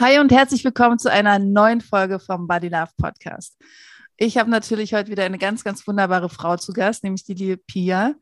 Hi 0.00 0.20
und 0.20 0.30
herzlich 0.30 0.62
willkommen 0.62 1.00
zu 1.00 1.10
einer 1.10 1.40
neuen 1.40 1.80
Folge 1.80 2.20
vom 2.20 2.46
Body 2.46 2.68
Love 2.68 2.92
Podcast. 2.96 3.58
Ich 4.16 4.38
habe 4.38 4.48
natürlich 4.48 4.94
heute 4.94 5.10
wieder 5.10 5.24
eine 5.24 5.38
ganz, 5.38 5.64
ganz 5.64 5.84
wunderbare 5.88 6.28
Frau 6.28 6.56
zu 6.56 6.72
Gast, 6.72 7.02
nämlich 7.02 7.24
die 7.24 7.34
liebe 7.34 7.56
Pia. 7.56 8.14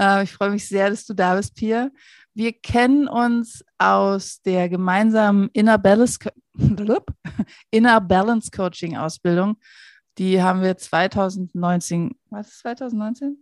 Äh, 0.00 0.22
ich 0.22 0.32
freue 0.32 0.48
mich 0.48 0.66
sehr, 0.66 0.88
dass 0.88 1.04
du 1.04 1.12
da 1.12 1.34
bist, 1.34 1.54
Pia. 1.54 1.90
Wir 2.32 2.54
kennen 2.54 3.08
uns 3.08 3.62
aus 3.76 4.40
der 4.40 4.70
gemeinsamen 4.70 5.50
Inner 5.52 5.76
Balance, 5.76 6.18
Inner 7.70 8.00
Balance 8.00 8.50
Coaching 8.50 8.96
Ausbildung. 8.96 9.58
Die 10.16 10.42
haben 10.42 10.62
wir 10.62 10.78
2019, 10.78 12.18
was 12.30 12.48
ist 12.48 12.60
2019? 12.60 13.36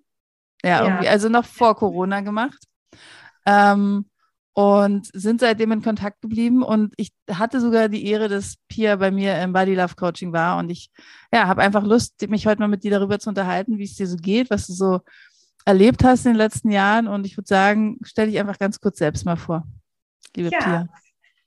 Ja, 0.65 0.71
ja. 0.71 0.84
irgendwie, 0.87 1.09
also 1.09 1.28
noch 1.28 1.45
vor 1.45 1.77
Corona 1.77 2.21
gemacht. 2.21 2.65
Ähm, 3.47 4.11
und 4.57 5.11
sind 5.12 5.41
seitdem 5.41 5.71
in 5.71 5.83
Kontakt 5.83 6.23
geblieben. 6.23 6.62
Und 6.62 6.95
ich 6.97 7.12
hatte 7.31 7.61
sogar 7.61 7.91
die 7.91 8.07
Ehre, 8.07 8.29
dass 8.29 8.57
Pia 8.69 8.97
bei 8.97 9.11
mir 9.11 9.39
im 9.43 9.53
Body 9.53 9.75
Love 9.75 9.97
Coaching 9.97 10.33
war. 10.33 10.57
Und 10.57 10.71
ich 10.71 10.91
ja, 11.31 11.47
habe 11.47 11.61
einfach 11.61 11.85
Lust, 11.85 12.27
mich 12.31 12.47
heute 12.47 12.61
mal 12.61 12.69
mit 12.69 12.83
dir 12.83 12.91
darüber 12.91 13.19
zu 13.19 13.29
unterhalten, 13.29 13.77
wie 13.77 13.84
es 13.84 13.97
dir 13.97 14.07
so 14.07 14.17
geht, 14.17 14.49
was 14.49 14.67
du 14.67 14.73
so 14.73 15.01
erlebt 15.67 16.03
hast 16.05 16.25
in 16.25 16.33
den 16.33 16.39
letzten 16.39 16.71
Jahren. 16.71 17.07
Und 17.07 17.27
ich 17.27 17.37
würde 17.37 17.49
sagen, 17.49 17.99
stell 18.03 18.29
dich 18.29 18.41
einfach 18.41 18.59
ganz 18.59 18.81
kurz 18.81 18.97
selbst 18.97 19.27
mal 19.27 19.37
vor, 19.37 19.62
liebe 20.34 20.49
ja. 20.49 20.59
Pia. 20.59 20.89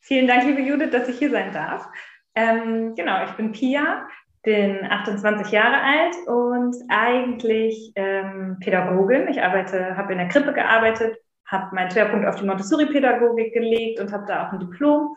Vielen 0.02 0.28
Dank, 0.28 0.46
liebe 0.46 0.62
Judith, 0.62 0.92
dass 0.92 1.10
ich 1.10 1.18
hier 1.18 1.32
sein 1.32 1.52
darf. 1.52 1.88
Ähm, 2.36 2.94
genau, 2.94 3.26
ich 3.26 3.32
bin 3.32 3.52
Pia, 3.54 4.08
bin 4.44 4.86
28 4.86 5.52
Jahre 5.52 5.82
alt 5.82 6.16
und 6.28 6.76
eigentlich 6.90 7.92
ähm, 7.96 8.58
Pädagogin. 8.60 9.28
Ich 9.30 9.42
arbeite, 9.42 9.98
habe 9.98 10.12
in 10.12 10.20
der 10.20 10.28
Krippe 10.28 10.54
gearbeitet, 10.54 11.18
habe 11.52 11.75
meinen 11.75 11.92
Schwerpunkt 11.92 12.28
auf 12.28 12.36
die 12.36 12.45
Montessori-Pädagogik 12.45 13.53
gelegt 13.53 14.00
und 14.00 14.11
habe 14.11 14.25
da 14.28 14.47
auch 14.47 14.53
ein 14.53 14.59
Diplom 14.59 15.16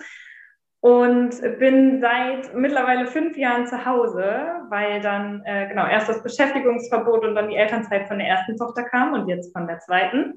und 0.83 1.41
bin 1.61 2.00
seit 2.00 2.55
mittlerweile 2.56 3.06
fünf 3.06 3.36
Jahren 3.36 3.69
zu 3.69 3.86
Hause, 3.86 4.66
weil 4.69 5.00
dann 5.00 5.41
äh, 5.44 5.69
genau 5.69 5.86
erst 5.86 6.08
das 6.08 6.24
Beschäftigungsverbot 6.24 7.24
und 7.24 7.36
dann 7.36 7.48
die 7.48 7.56
Elternzeit 7.56 8.08
von 8.08 8.19
der 8.19 8.27
ersten 8.27 8.56
Tochter 8.56 8.83
kam 8.83 9.12
und 9.12 9.28
jetzt 9.28 9.52
von 9.52 9.69
der 9.69 9.78
zweiten. 9.78 10.34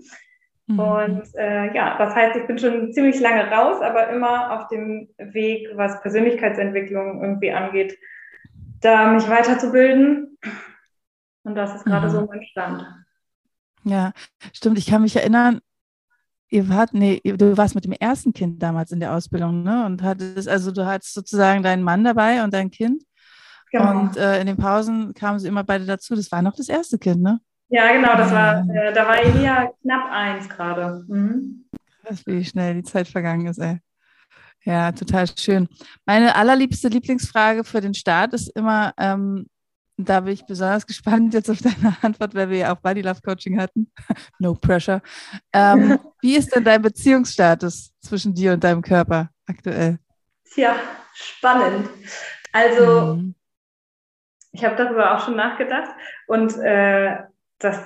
Mhm. 0.68 0.80
Und 0.80 1.36
äh, 1.36 1.74
ja, 1.74 1.98
das 1.98 2.14
heißt, 2.14 2.36
ich 2.36 2.46
bin 2.46 2.60
schon 2.60 2.94
ziemlich 2.94 3.20
lange 3.20 3.50
raus, 3.50 3.82
aber 3.82 4.10
immer 4.10 4.52
auf 4.52 4.68
dem 4.68 5.10
Weg, 5.18 5.70
was 5.76 6.00
Persönlichkeitsentwicklung 6.02 7.24
irgendwie 7.24 7.52
angeht, 7.52 7.98
da 8.82 9.12
mich 9.12 9.28
weiterzubilden. 9.28 10.38
Und 11.44 11.56
das 11.56 11.74
ist 11.74 11.86
gerade 11.86 12.06
mhm. 12.06 12.12
so 12.12 12.26
mein 12.28 12.44
Stand. 12.44 12.86
Ja, 13.84 14.12
stimmt. 14.54 14.78
Ich 14.78 14.88
kann 14.88 15.02
mich 15.02 15.16
erinnern, 15.16 15.62
ihr 16.56 16.70
wart, 16.70 16.94
nee, 16.94 17.22
du 17.24 17.58
warst 17.58 17.76
mit 17.76 17.84
dem 17.84 17.92
ersten 17.92 18.34
Kind 18.34 18.64
damals 18.64 18.92
in 18.92 19.02
der 19.02 19.14
Ausbildung, 19.14 19.64
ne? 19.64 19.86
Und 19.86 20.02
hattest, 20.02 20.48
also 20.48 20.72
du 20.72 20.86
hattest 20.86 21.14
sozusagen 21.14 21.62
deinen 21.62 21.84
Mann 21.84 22.04
dabei 22.04 22.44
und 22.44 22.54
dein 22.54 22.72
Kind. 22.72 23.04
Genau. 23.72 23.92
Und 23.92 24.18
äh, 24.18 24.40
in 24.40 24.48
den 24.48 24.56
Pausen 24.56 25.14
kamen 25.14 25.38
sie 25.38 25.50
immer 25.50 25.66
beide 25.66 25.86
dazu. 25.86 26.16
Das 26.16 26.32
war 26.32 26.42
noch 26.42 26.56
das 26.56 26.70
erste 26.70 26.98
Kind, 26.98 27.22
ne? 27.22 27.42
Ja, 27.68 27.92
genau, 27.92 28.16
das 28.16 28.32
war, 28.32 28.56
ah. 28.56 28.74
äh, 28.74 28.94
da 28.94 29.06
war 29.06 29.20
Elia 29.22 29.72
knapp 29.82 30.10
eins 30.12 30.48
gerade. 30.48 31.04
Mhm. 31.08 31.66
Krass, 32.04 32.26
wie 32.26 32.46
schnell 32.46 32.76
die 32.76 32.84
Zeit 32.84 33.08
vergangen 33.08 33.48
ist, 33.48 33.58
ey. 33.58 33.80
Ja, 34.64 34.92
total 34.94 35.28
schön. 35.38 35.68
Meine 36.06 36.36
allerliebste 36.36 36.88
Lieblingsfrage 36.88 37.64
für 37.64 37.82
den 37.82 37.94
Start 37.94 38.34
ist 38.34 38.48
immer, 38.56 38.94
ähm, 38.98 39.46
da 39.98 40.20
bin 40.22 40.34
ich 40.34 40.46
besonders 40.46 40.86
gespannt 40.88 41.34
jetzt 41.34 41.50
auf 41.50 41.60
deine 41.60 41.96
Antwort, 42.02 42.36
weil 42.36 42.50
wir 42.50 42.58
ja 42.58 42.76
auch 42.76 42.80
Body 42.80 43.02
Love 43.02 43.22
Coaching 43.22 43.60
hatten. 43.60 43.92
no 44.40 44.54
pressure. 44.54 45.02
Ähm, 45.54 46.00
wie 46.22 46.36
ist 46.36 46.56
denn 46.56 46.64
dein 46.64 46.82
Beziehungsstatus 46.82 47.94
zwischen 48.02 48.34
dir 48.34 48.54
und 48.54 48.64
deinem 48.64 48.82
Körper 48.82 49.30
aktuell? 49.48 50.00
Tja, 50.54 50.76
spannend. 51.14 51.90
Also, 52.52 53.16
mhm. 53.16 53.36
ich 54.52 54.64
habe 54.64 54.76
darüber 54.76 55.16
auch 55.16 55.26
schon 55.26 55.36
nachgedacht 55.36 55.92
und 56.28 56.58
äh, 56.60 57.18
das 57.60 57.80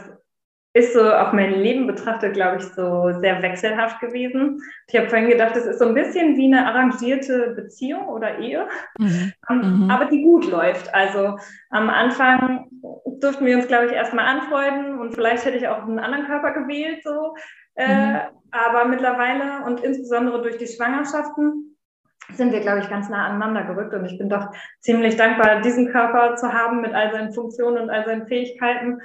ist 0.74 0.94
so 0.94 1.02
auf 1.02 1.34
mein 1.34 1.52
Leben 1.52 1.88
betrachtet, 1.88 2.34
glaube 2.34 2.58
ich, 2.58 2.64
so 2.64 3.12
sehr 3.20 3.42
wechselhaft 3.42 4.00
gewesen. 4.00 4.62
Ich 4.88 4.96
habe 4.96 5.10
vorhin 5.10 5.30
gedacht, 5.30 5.56
es 5.56 5.66
ist 5.66 5.80
so 5.80 5.88
ein 5.88 5.96
bisschen 5.96 6.38
wie 6.38 6.46
eine 6.46 6.68
arrangierte 6.68 7.54
Beziehung 7.56 8.08
oder 8.08 8.38
Ehe, 8.38 8.68
mhm. 9.00 9.34
Um, 9.50 9.86
mhm. 9.86 9.92
aber 9.92 10.06
die 10.06 10.22
gut 10.22 10.50
läuft. 10.50 10.94
Also 10.94 11.40
am 11.72 11.90
Anfang 11.90 12.68
durften 13.20 13.46
wir 13.46 13.58
uns, 13.58 13.68
glaube 13.68 13.88
ich, 13.88 13.94
erstmal 13.94 14.26
anfreunden 14.26 15.00
und 15.00 15.14
vielleicht 15.14 15.44
hätte 15.44 15.58
ich 15.58 15.68
auch 15.68 15.84
einen 15.84 16.00
anderen 16.00 16.26
Körper 16.26 16.54
gewählt, 16.54 17.04
so. 17.04 17.36
Äh, 17.76 17.88
mhm. 17.88 18.20
Aber 18.52 18.86
mittlerweile 18.86 19.66
und 19.66 19.80
insbesondere 19.84 20.42
durch 20.42 20.58
die 20.58 20.68
Schwangerschaften 20.68 21.78
sind 22.34 22.52
wir, 22.52 22.60
glaube 22.60 22.80
ich, 22.80 22.90
ganz 22.90 23.10
nah 23.10 23.26
aneinander 23.26 23.64
gerückt. 23.64 23.94
Und 23.94 24.06
ich 24.06 24.18
bin 24.20 24.30
doch 24.30 24.50
ziemlich 24.82 25.18
dankbar, 25.18 25.62
diesen 25.62 25.90
Körper 25.92 26.36
zu 26.36 26.54
haben 26.54 26.82
mit 26.82 26.94
all 26.94 27.12
seinen 27.12 27.34
Funktionen 27.34 27.78
und 27.78 27.90
all 27.90 28.06
seinen 28.06 28.28
Fähigkeiten 28.28 29.02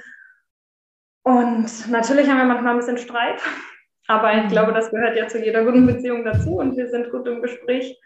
und 1.25 1.89
natürlich 1.89 2.29
haben 2.29 2.37
wir 2.37 2.45
manchmal 2.45 2.73
ein 2.73 2.79
bisschen 2.79 2.99
Streit, 2.99 3.41
aber 4.07 4.31
ich 4.37 4.47
glaube, 4.47 4.73
das 4.73 4.91
gehört 4.91 5.17
ja 5.17 5.27
zu 5.27 5.43
jeder 5.43 5.65
guten 5.65 5.87
Beziehung 5.87 6.23
dazu 6.23 6.59
und 6.59 6.77
wir 6.77 6.87
sind 6.87 7.09
gut 7.09 7.27
im 7.27 7.41
Gespräch. 7.41 7.99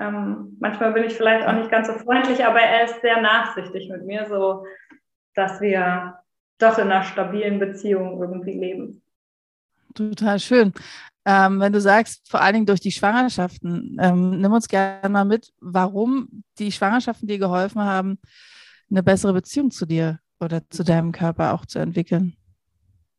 Ähm, 0.00 0.56
manchmal 0.58 0.92
bin 0.92 1.04
ich 1.04 1.14
vielleicht 1.14 1.46
auch 1.46 1.52
nicht 1.52 1.70
ganz 1.70 1.86
so 1.86 1.94
freundlich, 1.94 2.44
aber 2.44 2.60
er 2.60 2.84
ist 2.84 3.00
sehr 3.02 3.22
nachsichtig 3.22 3.88
mit 3.88 4.04
mir, 4.04 4.26
so 4.28 4.66
dass 5.34 5.60
wir 5.60 6.18
doch 6.58 6.76
in 6.78 6.90
einer 6.90 7.04
stabilen 7.04 7.60
Beziehung 7.60 8.20
irgendwie 8.20 8.58
leben. 8.58 9.02
Total 9.94 10.40
schön. 10.40 10.72
Ähm, 11.24 11.60
wenn 11.60 11.72
du 11.72 11.80
sagst, 11.80 12.28
vor 12.28 12.40
allen 12.40 12.54
Dingen 12.54 12.66
durch 12.66 12.80
die 12.80 12.90
Schwangerschaften, 12.90 13.96
ähm, 14.00 14.40
nimm 14.40 14.52
uns 14.52 14.66
gerne 14.66 15.08
mal 15.08 15.24
mit, 15.24 15.52
warum 15.60 16.42
die 16.58 16.72
Schwangerschaften 16.72 17.28
dir 17.28 17.38
geholfen 17.38 17.82
haben, 17.82 18.18
eine 18.90 19.04
bessere 19.04 19.32
Beziehung 19.34 19.70
zu 19.70 19.86
dir 19.86 20.18
oder 20.40 20.68
zu 20.68 20.82
deinem 20.82 21.12
Körper 21.12 21.54
auch 21.54 21.64
zu 21.64 21.78
entwickeln. 21.78 22.36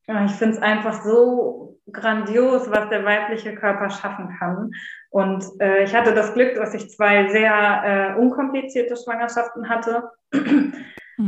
Ja, 0.08 0.26
ich 0.26 0.32
finde 0.32 0.56
es 0.56 0.62
einfach 0.62 1.04
so 1.04 1.80
grandios, 1.92 2.70
was 2.72 2.90
der 2.90 3.06
weibliche 3.06 3.56
Körper 3.56 3.90
schaffen 3.90 4.36
kann. 4.40 4.72
Und 5.10 5.46
äh, 5.60 5.84
ich 5.84 5.96
hatte 5.96 6.14
das 6.14 6.34
Glück, 6.34 6.56
dass 6.56 6.74
ich 6.74 6.90
zwei 6.90 7.28
sehr 7.30 8.16
äh, 8.16 8.20
unkomplizierte 8.20 8.96
Schwangerschaften 8.96 9.70
hatte, 9.70 10.10
mhm. 10.34 10.74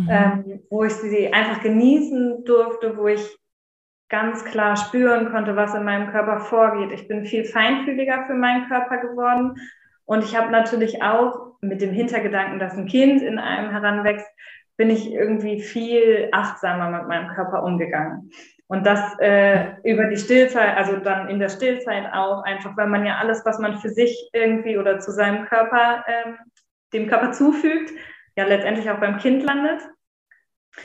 ähm, 0.09 0.61
wo 0.69 0.83
ich 0.83 0.93
sie 0.93 1.31
einfach 1.33 1.61
genießen 1.61 2.45
durfte, 2.45 2.97
wo 2.97 3.07
ich 3.07 3.37
ganz 4.09 4.43
klar 4.43 4.75
spüren 4.75 5.31
konnte, 5.31 5.55
was 5.55 5.75
in 5.75 5.83
meinem 5.83 6.11
Körper 6.11 6.39
vorgeht. 6.39 6.91
Ich 6.91 7.07
bin 7.07 7.25
viel 7.25 7.45
feinfühliger 7.45 8.25
für 8.27 8.33
meinen 8.33 8.67
Körper 8.67 8.97
geworden. 8.97 9.55
Und 10.05 10.23
ich 10.23 10.35
habe 10.35 10.51
natürlich 10.51 11.03
auch 11.03 11.57
mit 11.61 11.81
dem 11.81 11.91
Hintergedanken, 11.91 12.59
dass 12.59 12.73
ein 12.73 12.87
Kind 12.87 13.21
in 13.21 13.37
einem 13.37 13.69
heranwächst, 13.71 14.27
bin 14.77 14.89
ich 14.89 15.11
irgendwie 15.11 15.61
viel 15.61 16.29
achtsamer 16.31 16.89
mit 16.89 17.07
meinem 17.07 17.35
Körper 17.35 17.63
umgegangen. 17.63 18.31
Und 18.71 18.85
das 18.85 19.17
äh, 19.19 19.71
über 19.83 20.05
die 20.05 20.17
Stillzeit, 20.17 20.77
also 20.77 20.97
dann 20.97 21.27
in 21.27 21.39
der 21.39 21.49
Stillzeit 21.49 22.05
auch, 22.13 22.43
einfach 22.43 22.77
weil 22.77 22.87
man 22.87 23.03
ja 23.03 23.17
alles, 23.17 23.43
was 23.43 23.57
man 23.57 23.79
für 23.79 23.89
sich 23.89 24.29
irgendwie 24.31 24.77
oder 24.77 24.99
zu 24.99 25.11
seinem 25.11 25.45
Körper, 25.45 26.05
ähm, 26.07 26.35
dem 26.93 27.07
Körper 27.07 27.31
zufügt, 27.31 27.91
ja 28.37 28.45
letztendlich 28.45 28.89
auch 28.91 28.99
beim 28.99 29.17
Kind 29.17 29.43
landet. 29.43 29.81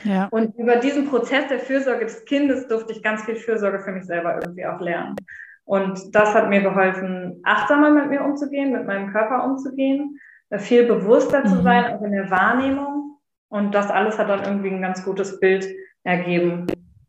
Ja. 0.03 0.27
Und 0.31 0.57
über 0.57 0.77
diesen 0.77 1.07
Prozess 1.07 1.47
der 1.47 1.59
Fürsorge 1.59 2.05
des 2.05 2.25
Kindes 2.25 2.67
durfte 2.67 2.91
ich 2.91 3.03
ganz 3.03 3.23
viel 3.23 3.35
Fürsorge 3.35 3.79
für 3.79 3.91
mich 3.91 4.05
selber 4.05 4.39
irgendwie 4.41 4.65
auch 4.65 4.81
lernen. 4.81 5.15
Und 5.63 6.15
das 6.15 6.33
hat 6.33 6.49
mir 6.49 6.61
geholfen, 6.61 7.39
achtsamer 7.43 7.91
mit 7.91 8.09
mir 8.09 8.23
umzugehen, 8.23 8.71
mit 8.71 8.87
meinem 8.87 9.11
Körper 9.11 9.43
umzugehen, 9.43 10.19
äh, 10.49 10.57
viel 10.57 10.87
bewusster 10.87 11.41
mhm. 11.41 11.49
zu 11.49 11.61
sein, 11.61 11.85
auch 11.85 12.01
in 12.01 12.13
der 12.13 12.31
Wahrnehmung. 12.31 13.19
Und 13.47 13.75
das 13.75 13.91
alles 13.91 14.17
hat 14.17 14.29
dann 14.29 14.43
irgendwie 14.43 14.69
ein 14.69 14.81
ganz 14.81 15.05
gutes 15.05 15.39
Bild 15.39 15.67
ergeben. 16.03 16.65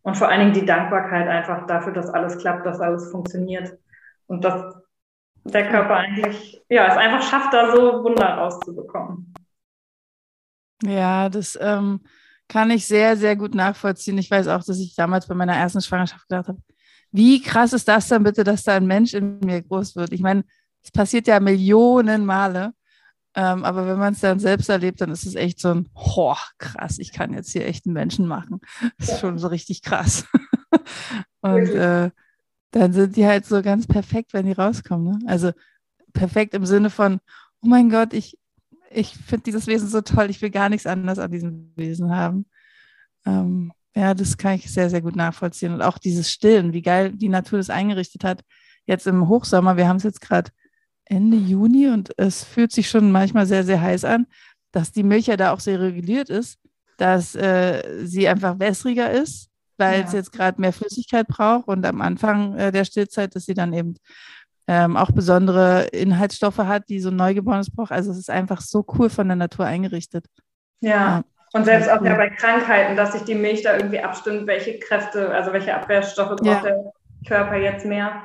Und 0.07 0.17
vor 0.17 0.29
allen 0.29 0.39
Dingen 0.39 0.53
die 0.53 0.65
Dankbarkeit 0.65 1.27
einfach 1.27 1.67
dafür, 1.67 1.93
dass 1.93 2.09
alles 2.11 2.39
klappt, 2.39 2.65
dass 2.65 2.79
alles 2.79 3.11
funktioniert. 3.11 3.77
Und 4.29 4.45
dass 4.45 4.77
der 5.43 5.69
Körper 5.69 5.97
eigentlich, 5.97 6.63
ja, 6.69 6.87
es 6.87 6.97
einfach 6.97 7.29
schafft, 7.29 7.53
da 7.53 7.75
so 7.75 8.05
Wunder 8.05 8.35
rauszubekommen. 8.35 9.35
Ja, 10.85 11.29
das 11.29 11.59
ähm, 11.61 12.03
kann 12.47 12.71
ich 12.71 12.87
sehr, 12.87 13.17
sehr 13.17 13.35
gut 13.35 13.57
nachvollziehen. 13.57 14.17
Ich 14.19 14.31
weiß 14.31 14.47
auch, 14.47 14.63
dass 14.63 14.79
ich 14.79 14.95
damals 14.95 15.27
bei 15.27 15.35
meiner 15.35 15.57
ersten 15.57 15.81
Schwangerschaft 15.81 16.29
gedacht 16.29 16.47
habe, 16.47 16.63
wie 17.11 17.43
krass 17.43 17.73
ist 17.73 17.89
das 17.89 18.07
dann 18.07 18.23
bitte, 18.23 18.45
dass 18.45 18.63
da 18.63 18.77
ein 18.77 18.87
Mensch 18.87 19.13
in 19.13 19.41
mir 19.41 19.61
groß 19.61 19.97
wird? 19.97 20.13
Ich 20.13 20.21
meine, 20.21 20.45
es 20.85 20.93
passiert 20.93 21.27
ja 21.27 21.41
Millionen 21.41 22.27
Male. 22.27 22.75
Ähm, 23.39 23.65
aber 23.65 23.87
wenn 23.87 23.99
man 23.99 24.15
es 24.15 24.21
dann 24.21 24.41
selbst 24.41 24.71
erlebt, 24.71 25.03
dann 25.03 25.11
ist 25.11 25.27
es 25.27 25.35
echt 25.35 25.61
so 25.61 25.69
ein, 25.69 25.91
boah, 25.93 26.39
krass, 26.57 26.99
ich 26.99 27.13
kann 27.13 27.35
jetzt 27.35 27.53
hier 27.53 27.67
echt 27.67 27.85
einen 27.87 27.93
Menschen 27.93 28.27
machen. 28.27 28.61
Das 28.99 29.09
ist 29.09 29.15
ja. 29.15 29.19
schon 29.19 29.39
so 29.39 29.49
richtig 29.49 29.83
krass. 29.83 30.27
Und 31.43 31.69
äh, 31.69 32.11
dann 32.71 32.93
sind 32.95 33.15
die 33.17 33.27
halt 33.27 33.45
so 33.45 33.61
ganz 33.61 33.87
perfekt, 33.87 34.33
wenn 34.33 34.47
die 34.47 34.53
rauskommen. 34.53 35.19
Ne? 35.19 35.19
Also 35.29 35.53
perfekt 36.15 36.55
im 36.55 36.65
Sinne 36.65 36.89
von, 36.89 37.21
oh 37.61 37.69
mein 37.69 37.91
Gott, 37.91 38.15
ich, 38.15 38.39
ich 38.91 39.15
finde 39.15 39.45
dieses 39.45 39.67
Wesen 39.67 39.89
so 39.89 40.01
toll, 40.01 40.31
ich 40.31 40.41
will 40.41 40.51
gar 40.51 40.71
nichts 40.71 40.87
anderes 40.87 41.19
an 41.19 41.31
diesem 41.31 41.73
Wesen 41.77 42.17
haben. 42.17 42.47
Ähm, 43.27 43.71
ja, 43.95 44.15
das 44.15 44.39
kann 44.39 44.55
ich 44.55 44.73
sehr, 44.73 44.89
sehr 44.89 45.03
gut 45.03 45.15
nachvollziehen. 45.15 45.75
Und 45.75 45.83
auch 45.83 45.99
dieses 45.99 46.31
Stillen, 46.31 46.73
wie 46.73 46.83
geil 46.83 47.13
die 47.13 47.29
Natur 47.29 47.59
das 47.59 47.71
eingerichtet 47.71 48.25
hat. 48.25 48.43
Jetzt 48.87 49.07
im 49.07 49.29
Hochsommer, 49.29 49.77
wir 49.77 49.89
haben 49.89 49.97
es 49.97 50.05
jetzt 50.05 50.23
gerade 50.23 50.51
Ende 51.07 51.37
Juni 51.37 51.89
und 51.89 52.13
es 52.19 52.45
fühlt 52.45 52.73
sich 52.73 52.89
schon 52.89 53.11
manchmal 53.11 53.47
sehr, 53.47 53.65
sehr 53.65 53.81
heiß 53.81 54.05
an, 54.05 54.27
dass 54.73 54.93
die 54.93 55.03
Milch 55.03 55.27
ja 55.27 55.37
da 55.37 55.53
auch 55.53 55.61
sehr 55.61 55.81
reguliert 55.81 56.29
ist, 56.29 56.59
dass 56.99 57.35
äh, 57.35 58.05
sie 58.05 58.29
einfach 58.29 58.59
wässriger 58.59 59.11
ist, 59.11 59.49
weil 59.79 60.01
ja. 60.01 60.07
es 60.07 60.13
jetzt 60.13 60.33
gerade 60.33 60.61
mehr 60.61 60.73
Flüssigkeit 60.73 61.27
braucht 61.29 61.69
und 61.69 61.85
am 61.87 62.01
Anfang 62.01 62.57
äh, 62.57 62.73
der 62.73 62.85
Stillzeit, 62.85 63.35
dass 63.35 63.47
sie 63.47 63.55
dann 63.55 63.73
eben 63.73 63.95
ähm, 64.69 64.97
auch 64.97 65.11
besondere 65.13 65.85
Inhaltsstoffe 65.93 66.59
hat, 66.59 66.89
die 66.89 67.01
so 67.01 67.11
ein 67.11 67.17
Neugeborenes 67.17 67.71
braucht. 67.71 67.93
Also 67.93 68.11
es 68.11 68.19
ist 68.19 68.31
einfach 68.31 68.61
so 68.61 68.85
cool 68.99 69.09
von 69.11 69.29
der 69.29 69.37
Natur 69.37 69.65
eingerichtet. 69.65 70.27
Ja. 70.81 70.91
ja. 70.91 71.25
Und 71.53 71.65
selbst 71.65 71.89
auch 71.89 72.05
ja 72.05 72.17
bei 72.17 72.29
Krankheiten, 72.31 72.97
dass 72.97 73.13
sich 73.13 73.23
die 73.23 73.35
Milch 73.35 73.63
da 73.63 73.77
irgendwie 73.77 74.01
abstimmt, 74.01 74.47
welche 74.47 74.79
Kräfte, 74.79 75.31
also 75.31 75.53
welche 75.53 75.75
Abwehrstoffe 75.75 76.37
braucht 76.37 76.45
ja. 76.45 76.61
der 76.61 76.93
Körper 77.27 77.57
jetzt 77.57 77.87
mehr. 77.87 78.23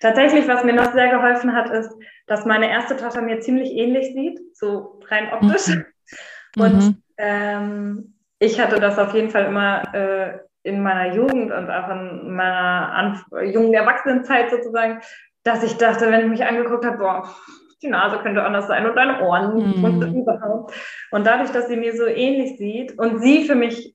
Tatsächlich, 0.00 0.48
was 0.48 0.64
mir 0.64 0.72
noch 0.72 0.92
sehr 0.92 1.10
geholfen 1.10 1.54
hat, 1.54 1.70
ist, 1.70 1.90
dass 2.26 2.44
meine 2.44 2.68
erste 2.70 2.96
Tochter 2.96 3.22
mir 3.22 3.40
ziemlich 3.40 3.70
ähnlich 3.70 4.12
sieht, 4.14 4.40
so 4.56 5.00
rein 5.08 5.32
optisch. 5.32 5.68
Mhm. 5.68 6.62
Und 6.62 6.74
mhm. 6.74 7.02
ähm, 7.18 8.14
ich 8.38 8.60
hatte 8.60 8.80
das 8.80 8.98
auf 8.98 9.14
jeden 9.14 9.30
Fall 9.30 9.46
immer 9.46 9.94
äh, 9.94 10.38
in 10.64 10.82
meiner 10.82 11.14
Jugend 11.14 11.52
und 11.52 11.70
auch 11.70 11.88
in 11.90 12.34
meiner 12.34 12.92
Anf 12.92 13.24
jungen 13.52 13.74
Erwachsenenzeit 13.74 14.50
sozusagen, 14.50 15.00
dass 15.44 15.62
ich 15.62 15.76
dachte, 15.76 16.10
wenn 16.10 16.22
ich 16.22 16.30
mich 16.30 16.44
angeguckt 16.44 16.84
habe, 16.84 16.98
boah, 16.98 17.34
die 17.82 17.88
Nase 17.88 18.18
könnte 18.18 18.44
anders 18.44 18.68
sein 18.68 18.86
und 18.86 18.96
deine 18.96 19.20
Ohren 19.22 19.78
mhm. 19.78 19.84
und 19.84 20.02
überhaupt. 20.14 20.74
Und 21.10 21.26
dadurch, 21.26 21.50
dass 21.50 21.68
sie 21.68 21.76
mir 21.76 21.96
so 21.96 22.06
ähnlich 22.06 22.58
sieht 22.58 22.98
und 22.98 23.20
sie 23.20 23.44
für 23.44 23.56
mich 23.56 23.94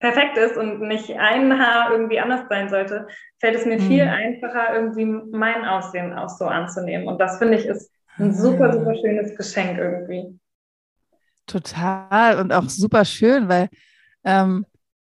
perfekt 0.00 0.36
ist 0.36 0.56
und 0.56 0.80
nicht 0.80 1.10
ein 1.16 1.58
Haar 1.58 1.92
irgendwie 1.92 2.20
anders 2.20 2.48
sein 2.48 2.68
sollte, 2.68 3.08
fällt 3.40 3.56
es 3.56 3.66
mir 3.66 3.80
mhm. 3.80 3.88
viel 3.88 4.02
einfacher, 4.02 4.74
irgendwie 4.74 5.04
mein 5.04 5.64
Aussehen 5.64 6.12
auch 6.12 6.28
so 6.28 6.46
anzunehmen. 6.46 7.08
Und 7.08 7.18
das 7.18 7.38
finde 7.38 7.58
ich 7.58 7.66
ist 7.66 7.92
ein 8.18 8.34
super, 8.34 8.72
super 8.72 8.94
schönes 8.94 9.36
Geschenk 9.36 9.78
irgendwie. 9.78 10.38
Total 11.46 12.38
und 12.40 12.52
auch 12.52 12.68
super 12.68 13.04
schön, 13.04 13.48
weil 13.48 13.68
ähm, 14.24 14.66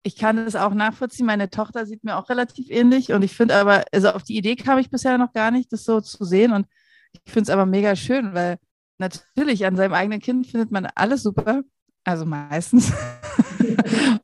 ich 0.04 0.18
kann 0.18 0.38
es 0.38 0.56
auch 0.56 0.74
nachvollziehen. 0.74 1.26
Meine 1.26 1.50
Tochter 1.50 1.86
sieht 1.86 2.04
mir 2.04 2.18
auch 2.18 2.30
relativ 2.30 2.70
ähnlich 2.70 3.12
und 3.12 3.24
ich 3.24 3.36
finde 3.36 3.56
aber, 3.56 3.86
also 3.92 4.10
auf 4.10 4.24
die 4.24 4.38
Idee 4.38 4.56
kam 4.56 4.78
ich 4.78 4.90
bisher 4.90 5.18
noch 5.18 5.34
gar 5.34 5.50
nicht, 5.52 5.72
das 5.72 5.84
so 5.84 6.02
zu 6.02 6.24
sehen 6.26 6.52
und 6.52 6.68
ich 7.14 7.32
finde 7.32 7.44
es 7.44 7.50
aber 7.50 7.66
mega 7.66 7.96
schön, 7.96 8.34
weil 8.34 8.58
natürlich 8.98 9.66
an 9.66 9.76
seinem 9.76 9.94
eigenen 9.94 10.20
Kind 10.20 10.48
findet 10.48 10.72
man 10.72 10.88
alles 10.96 11.24
super, 11.24 11.64
also 12.04 12.26
meistens. 12.26 12.94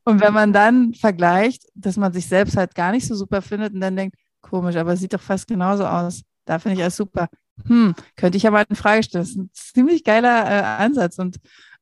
und 0.03 0.21
wenn 0.21 0.33
man 0.33 0.53
dann 0.53 0.93
vergleicht, 0.93 1.63
dass 1.75 1.97
man 1.97 2.13
sich 2.13 2.27
selbst 2.27 2.57
halt 2.57 2.75
gar 2.75 2.91
nicht 2.91 3.07
so 3.07 3.15
super 3.15 3.41
findet 3.41 3.73
und 3.73 3.81
dann 3.81 3.95
denkt, 3.95 4.15
komisch, 4.41 4.75
aber 4.75 4.93
es 4.93 4.99
sieht 4.99 5.13
doch 5.13 5.21
fast 5.21 5.47
genauso 5.47 5.85
aus. 5.85 6.23
Da 6.45 6.59
finde 6.59 6.77
ich 6.77 6.81
alles 6.81 6.97
super. 6.97 7.29
Hm, 7.67 7.93
könnte 8.15 8.37
ich 8.37 8.47
aber 8.47 8.59
eine 8.59 8.75
Frage 8.75 9.03
stellen. 9.03 9.23
Das 9.23 9.29
ist 9.29 9.37
ein 9.37 9.49
ziemlich 9.53 10.03
geiler 10.03 10.45
äh, 10.45 10.83
Ansatz. 10.83 11.19
Und 11.19 11.37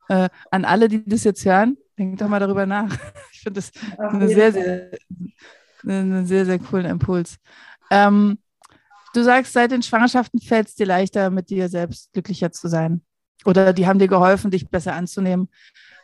äh, 0.10 0.30
an 0.52 0.66
alle, 0.66 0.90
die 0.90 1.08
das 1.08 1.24
jetzt 1.24 1.46
hören, 1.46 1.78
denkt 1.98 2.22
doch 2.22 2.28
mal 2.28 2.40
darüber 2.40 2.66
nach. 2.66 2.96
Ich 3.32 3.44
finde 3.44 3.62
das 3.62 3.72
eine 3.98 4.28
sehr, 4.28 4.52
sehr, 4.52 4.92
einen 5.88 6.26
sehr, 6.26 6.46
sehr 6.46 6.60
coolen 6.60 6.86
Impuls. 6.86 7.38
Ähm, 7.90 8.38
du 9.14 9.24
sagst, 9.24 9.54
seit 9.54 9.72
den 9.72 9.82
Schwangerschaften 9.82 10.42
fällt 10.42 10.68
es 10.68 10.76
dir 10.76 10.86
leichter, 10.86 11.30
mit 11.30 11.50
dir 11.50 11.70
selbst 11.70 12.12
glücklicher 12.12 12.52
zu 12.52 12.68
sein. 12.68 13.02
Oder 13.46 13.72
die 13.72 13.88
haben 13.88 13.98
dir 13.98 14.10
geholfen, 14.10 14.52
dich 14.52 14.70
besser 14.70 14.94
anzunehmen. 14.94 15.48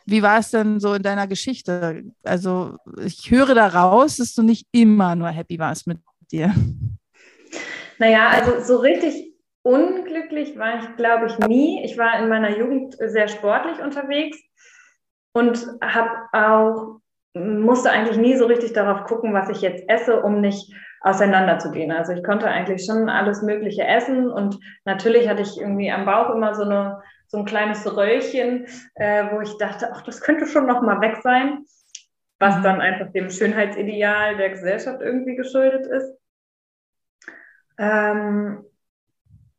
Wie 0.06 0.22
war 0.22 0.38
es 0.38 0.50
denn 0.50 0.80
so 0.80 0.94
in 0.94 1.02
deiner 1.02 1.26
Geschichte? 1.26 2.04
Also 2.22 2.76
ich 3.04 3.30
höre 3.30 3.54
daraus, 3.54 4.16
dass 4.16 4.34
du 4.34 4.42
nicht 4.42 4.66
immer 4.72 5.16
nur 5.16 5.28
happy 5.28 5.58
warst 5.58 5.86
mit 5.86 5.98
dir. 6.30 6.54
Naja, 7.98 8.28
also 8.28 8.60
so 8.62 8.78
richtig 8.78 9.34
unglücklich 9.62 10.56
war 10.58 10.78
ich, 10.78 10.96
glaube 10.96 11.26
ich, 11.26 11.38
nie. 11.48 11.84
Ich 11.84 11.98
war 11.98 12.20
in 12.20 12.28
meiner 12.28 12.56
Jugend 12.56 12.96
sehr 13.00 13.26
sportlich 13.26 13.82
unterwegs 13.82 14.38
und 15.32 15.66
habe 15.82 16.10
auch 16.32 17.00
musste 17.34 17.90
eigentlich 17.90 18.16
nie 18.16 18.36
so 18.36 18.46
richtig 18.46 18.72
darauf 18.72 19.04
gucken, 19.04 19.34
was 19.34 19.50
ich 19.50 19.60
jetzt 19.60 19.84
esse, 19.88 20.22
um 20.22 20.40
nicht 20.40 20.72
auseinanderzugehen. 21.02 21.92
Also 21.92 22.12
ich 22.12 22.24
konnte 22.24 22.48
eigentlich 22.48 22.84
schon 22.84 23.08
alles 23.08 23.42
Mögliche 23.42 23.86
essen 23.86 24.30
und 24.30 24.58
natürlich 24.84 25.28
hatte 25.28 25.42
ich 25.42 25.60
irgendwie 25.60 25.90
am 25.90 26.04
Bauch 26.04 26.34
immer 26.34 26.54
so 26.54 26.62
eine 26.62 27.02
so 27.28 27.38
ein 27.38 27.44
kleines 27.44 27.86
Röllchen, 27.96 28.66
äh, 28.94 29.24
wo 29.32 29.40
ich 29.40 29.56
dachte, 29.58 29.90
ach, 29.92 30.02
das 30.02 30.20
könnte 30.20 30.46
schon 30.46 30.66
noch 30.66 30.82
mal 30.82 31.00
weg 31.00 31.18
sein, 31.22 31.64
was 32.38 32.58
mhm. 32.58 32.62
dann 32.62 32.80
einfach 32.80 33.12
dem 33.12 33.30
Schönheitsideal 33.30 34.36
der 34.36 34.50
Gesellschaft 34.50 35.00
irgendwie 35.00 35.36
geschuldet 35.36 35.86
ist. 35.86 36.16
Ähm, 37.78 38.64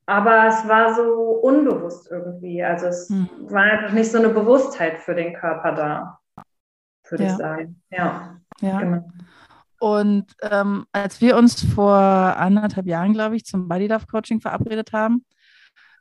aber 0.06 0.48
es 0.48 0.68
war 0.68 0.96
so 0.96 1.32
unbewusst 1.42 2.10
irgendwie. 2.10 2.64
Also 2.64 2.88
es 2.88 3.10
mhm. 3.10 3.30
war 3.50 3.64
einfach 3.64 3.92
nicht 3.92 4.12
so 4.12 4.18
eine 4.18 4.30
Bewusstheit 4.30 5.00
für 5.00 5.14
den 5.14 5.34
Körper 5.34 5.74
da, 5.74 6.20
würde 7.10 7.26
ja. 7.26 7.30
ich 7.30 7.38
sagen. 7.38 7.82
Ja, 7.90 8.40
ja. 8.62 8.80
Genau. 8.80 9.10
Und 9.80 10.26
ähm, 10.42 10.86
als 10.92 11.22
wir 11.22 11.38
uns 11.38 11.62
vor 11.62 11.98
anderthalb 11.98 12.88
Jahren, 12.88 13.14
glaube 13.14 13.36
ich, 13.36 13.46
zum 13.46 13.68
Body 13.68 13.88
Love 13.88 14.08
Coaching 14.08 14.42
verabredet 14.42 14.92
haben, 14.92 15.24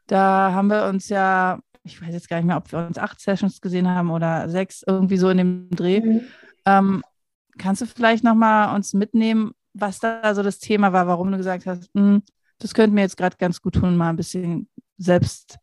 da 0.07 0.52
haben 0.52 0.69
wir 0.69 0.87
uns 0.87 1.09
ja, 1.09 1.59
ich 1.87 2.02
weiß 2.02 2.12
jetzt 2.12 2.28
gar 2.28 2.37
nicht 2.37 2.47
mehr, 2.47 2.57
ob 2.57 2.71
wir 2.71 2.81
uns 2.81 2.99
acht 2.99 3.21
Sessions 3.21 3.61
gesehen 3.61 3.88
haben 3.88 4.11
oder 4.11 4.49
sechs, 4.49 4.83
irgendwie 4.87 5.16
so 5.16 5.31
in 5.31 5.38
dem 5.38 5.71
Dreh. 5.71 6.00
Mhm. 6.00 6.21
Ähm, 6.66 7.02
kannst 7.59 7.83
du 7.83 7.87
vielleicht 7.87 8.25
nochmal 8.25 8.75
uns 8.75 8.93
mitnehmen, 8.93 9.52
was 9.73 10.00
da 10.00 10.35
so 10.35 10.43
das 10.43 10.59
Thema 10.59 10.93
war, 10.93 11.07
warum 11.07 11.31
du 11.31 11.37
gesagt 11.37 11.66
hast, 11.66 11.90
hm, 11.95 12.23
das 12.59 12.75
könnte 12.75 12.95
mir 12.95 13.02
jetzt 13.02 13.16
gerade 13.16 13.37
ganz 13.38 13.61
gut 13.61 13.75
tun, 13.75 13.97
mal 13.97 14.11
ein 14.11 14.16
bisschen 14.16 14.69
Selbst, 14.99 15.59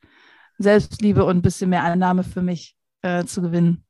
Selbstliebe 0.57 1.25
und 1.25 1.37
ein 1.37 1.41
bisschen 1.41 1.69
mehr 1.69 1.83
Annahme 1.83 2.23
für 2.23 2.41
mich 2.41 2.75
äh, 3.01 3.25
zu 3.25 3.41
gewinnen? 3.41 3.83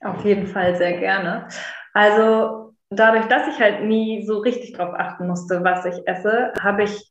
Auf 0.00 0.24
jeden 0.24 0.46
Fall 0.46 0.76
sehr 0.76 0.98
gerne. 0.98 1.48
Also 1.94 2.74
dadurch, 2.90 3.26
dass 3.26 3.48
ich 3.48 3.58
halt 3.58 3.84
nie 3.84 4.24
so 4.26 4.38
richtig 4.38 4.72
darauf 4.72 4.94
achten 4.94 5.26
musste, 5.26 5.64
was 5.64 5.84
ich 5.86 6.06
esse, 6.06 6.52
habe 6.60 6.84
ich 6.84 7.10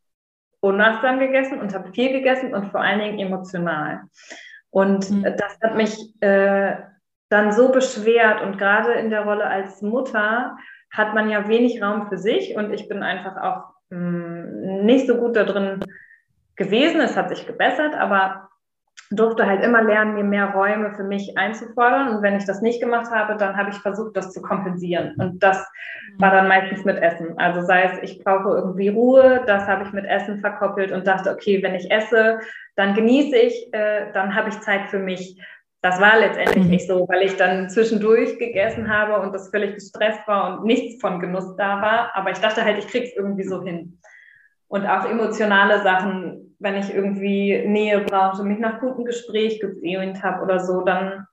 unachtsam 0.59 1.19
gegessen 1.19 1.59
und 1.59 1.73
habe 1.73 1.91
viel 1.91 2.11
gegessen 2.11 2.53
und 2.53 2.71
vor 2.71 2.81
allen 2.81 2.99
Dingen 2.99 3.19
emotional. 3.19 4.03
Und 4.73 5.11
mhm. 5.11 5.23
das 5.23 5.59
hat 5.61 5.75
mich 5.75 6.19
äh, 6.21 6.77
dann 7.29 7.51
so 7.51 7.71
beschwert 7.71 8.41
und 8.41 8.57
gerade 8.57 8.93
in 8.93 9.11
der 9.11 9.21
Rolle 9.21 9.45
als 9.45 9.83
Mutter 9.83 10.57
hat 10.89 11.13
man 11.13 11.29
ja 11.29 11.47
wenig 11.47 11.79
Raum 11.79 12.07
für 12.09 12.17
sich 12.17 12.55
und 12.55 12.73
ich 12.73 12.89
bin 12.89 13.03
einfach 13.03 13.37
auch 13.37 13.75
mh, 13.91 13.97
hm, 13.99 14.85
nicht 14.85 15.05
so 15.05 15.17
gut 15.17 15.35
da 15.35 15.43
drin 15.43 15.79
gewesen. 16.55 17.01
Es 17.01 17.15
hat 17.15 17.29
sich 17.29 17.45
gebessert, 17.45 17.93
aber 17.93 18.49
durfte 19.15 19.45
halt 19.45 19.63
immer 19.63 19.81
lernen, 19.81 20.15
mir 20.15 20.23
mehr 20.23 20.51
Räume 20.51 20.93
für 20.95 21.03
mich 21.03 21.37
einzufordern. 21.37 22.15
Und 22.15 22.21
wenn 22.21 22.35
ich 22.35 22.45
das 22.45 22.61
nicht 22.61 22.81
gemacht 22.81 23.11
habe, 23.11 23.37
dann 23.37 23.57
habe 23.57 23.69
ich 23.69 23.77
versucht, 23.77 24.15
das 24.15 24.31
zu 24.31 24.41
kompensieren. 24.41 25.15
Und 25.17 25.41
das 25.41 25.65
war 26.17 26.31
dann 26.31 26.47
meistens 26.47 26.85
mit 26.85 26.97
Essen. 26.97 27.37
Also 27.37 27.61
sei 27.61 27.83
es, 27.83 28.11
ich 28.11 28.23
brauche 28.23 28.49
irgendwie 28.49 28.89
Ruhe, 28.89 29.43
das 29.45 29.67
habe 29.67 29.83
ich 29.83 29.91
mit 29.93 30.05
Essen 30.05 30.39
verkoppelt 30.39 30.91
und 30.91 31.07
dachte, 31.07 31.31
okay, 31.31 31.61
wenn 31.63 31.75
ich 31.75 31.89
esse, 31.91 32.39
dann 32.75 32.93
genieße 32.93 33.35
ich, 33.35 33.73
äh, 33.73 34.11
dann 34.13 34.35
habe 34.35 34.49
ich 34.49 34.59
Zeit 34.61 34.89
für 34.89 34.99
mich. 34.99 35.39
Das 35.81 35.99
war 35.99 36.17
letztendlich 36.17 36.63
mhm. 36.63 36.69
nicht 36.69 36.87
so, 36.87 37.07
weil 37.09 37.23
ich 37.23 37.35
dann 37.35 37.69
zwischendurch 37.69 38.39
gegessen 38.39 38.89
habe 38.89 39.21
und 39.21 39.33
das 39.33 39.49
völlig 39.49 39.75
gestresst 39.75 40.25
war 40.27 40.59
und 40.59 40.65
nichts 40.65 41.01
von 41.01 41.19
Genuss 41.19 41.55
da 41.57 41.81
war. 41.81 42.15
Aber 42.15 42.31
ich 42.31 42.39
dachte 42.39 42.63
halt, 42.63 42.77
ich 42.77 42.87
kriege 42.87 43.05
es 43.05 43.15
irgendwie 43.15 43.43
so 43.43 43.61
hin. 43.61 43.99
Und 44.69 44.87
auch 44.87 45.05
emotionale 45.05 45.83
Sachen, 45.83 46.52
wenn 46.63 46.75
ich 46.75 46.93
irgendwie 46.93 47.61
Nähe 47.67 47.99
brauchte, 47.99 48.43
mich 48.43 48.57
nach 48.57 48.79
gutem 48.79 49.03
Gespräch 49.03 49.59
gesehnt 49.59 50.23
habe 50.23 50.41
oder 50.41 50.59
so, 50.59 50.81
dann 50.81 51.27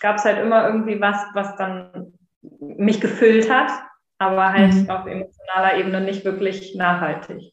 gab 0.00 0.16
es 0.16 0.24
halt 0.24 0.38
immer 0.38 0.66
irgendwie 0.66 1.00
was, 1.00 1.18
was 1.34 1.54
dann 1.56 2.14
mich 2.58 3.00
gefüllt 3.00 3.50
hat, 3.50 3.70
aber 4.18 4.52
halt 4.52 4.74
mhm. 4.74 4.90
auf 4.90 5.06
emotionaler 5.06 5.76
Ebene 5.76 6.00
nicht 6.00 6.24
wirklich 6.24 6.74
nachhaltig. 6.74 7.52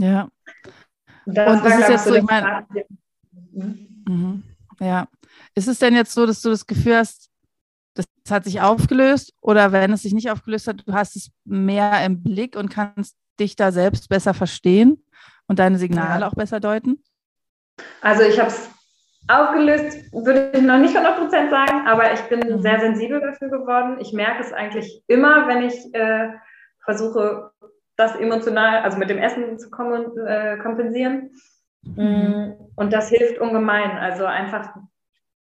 Ja. 0.00 0.28
Das 1.26 1.56
Und 1.56 1.64
das 1.64 1.78
ist 1.78 1.88
jetzt 1.90 2.04
so, 2.04 2.14
ich 2.14 2.22
meine, 2.22 2.66
mhm. 3.52 4.42
ja, 4.80 5.06
Ist 5.54 5.68
es 5.68 5.78
denn 5.78 5.94
jetzt 5.94 6.12
so, 6.12 6.24
dass 6.24 6.40
du 6.40 6.48
das 6.48 6.66
Gefühl 6.66 6.96
hast, 6.96 7.28
das 7.92 8.06
hat 8.30 8.44
sich 8.44 8.62
aufgelöst 8.62 9.34
oder 9.42 9.72
wenn 9.72 9.92
es 9.92 10.02
sich 10.02 10.14
nicht 10.14 10.30
aufgelöst 10.30 10.68
hat, 10.68 10.82
du 10.86 10.92
hast 10.94 11.16
es 11.16 11.30
mehr 11.44 12.02
im 12.06 12.22
Blick 12.22 12.56
und 12.56 12.70
kannst 12.70 13.16
dich 13.38 13.56
da 13.56 13.72
selbst 13.72 14.08
besser 14.08 14.32
verstehen 14.32 15.02
und 15.50 15.58
deine 15.58 15.78
Signale 15.78 16.20
ja. 16.20 16.28
auch 16.28 16.34
besser 16.34 16.60
deuten? 16.60 17.02
Also 18.02 18.22
ich 18.22 18.38
habe 18.38 18.50
es 18.50 18.70
aufgelöst, 19.26 20.12
würde 20.12 20.52
ich 20.54 20.62
noch 20.62 20.78
nicht 20.78 20.96
100% 20.96 21.50
sagen, 21.50 21.88
aber 21.88 22.12
ich 22.12 22.20
bin 22.22 22.38
mhm. 22.38 22.62
sehr 22.62 22.78
sensibel 22.78 23.20
dafür 23.20 23.48
geworden. 23.48 23.98
Ich 24.00 24.12
merke 24.12 24.42
es 24.44 24.52
eigentlich 24.52 25.02
immer, 25.08 25.48
wenn 25.48 25.62
ich 25.62 25.74
äh, 25.92 26.28
versuche, 26.84 27.50
das 27.96 28.14
emotional, 28.14 28.82
also 28.82 28.96
mit 28.96 29.10
dem 29.10 29.18
Essen 29.18 29.58
zu 29.58 29.70
äh, 30.24 30.56
kompensieren. 30.58 31.32
Mhm. 31.82 32.04
Mm, 32.04 32.52
und 32.76 32.92
das 32.92 33.08
hilft 33.08 33.40
ungemein. 33.40 33.98
Also 33.98 34.26
einfach 34.26 34.72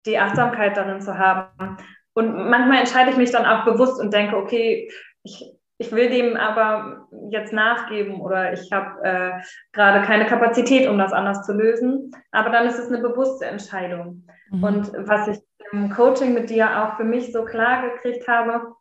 die 0.07 0.19
Achtsamkeit 0.19 0.77
darin 0.77 1.01
zu 1.01 1.19
haben. 1.19 1.77
Und 2.15 2.49
manchmal 2.49 2.79
entscheide 2.79 3.11
ich 3.11 3.17
mich 3.17 3.33
dann 3.33 3.47
auch 3.47 3.65
bewusst 3.65 4.01
und 4.01 4.15
denke, 4.15 4.37
okay, 4.37 4.89
ich, 5.25 5.58
ich 5.79 5.93
will 5.93 6.11
dem 6.11 6.37
aber 6.37 7.09
jetzt 7.31 7.53
nachgeben 7.53 8.21
oder 8.21 8.53
ich 8.53 8.73
habe 8.73 9.03
äh, 9.05 9.31
gerade 9.73 10.05
keine 10.05 10.27
Kapazität, 10.27 10.89
um 10.89 10.99
das 10.99 11.13
anders 11.13 11.47
zu 11.47 11.53
lösen. 11.53 12.11
Aber 12.33 12.51
dann 12.51 12.67
ist 12.67 12.79
es 12.79 12.89
eine 12.89 12.99
bewusste 12.99 13.47
Entscheidung. 13.47 14.27
Mhm. 14.51 14.65
Und 14.65 14.93
was 15.09 15.29
ich 15.29 15.39
im 15.73 15.91
Coaching 15.91 16.35
mit 16.35 16.51
dir 16.51 16.83
auch 16.83 16.97
für 16.97 17.05
mich 17.05 17.33
so 17.33 17.45
klar 17.45 17.83
gekriegt 17.91 18.27
habe, 18.27 18.75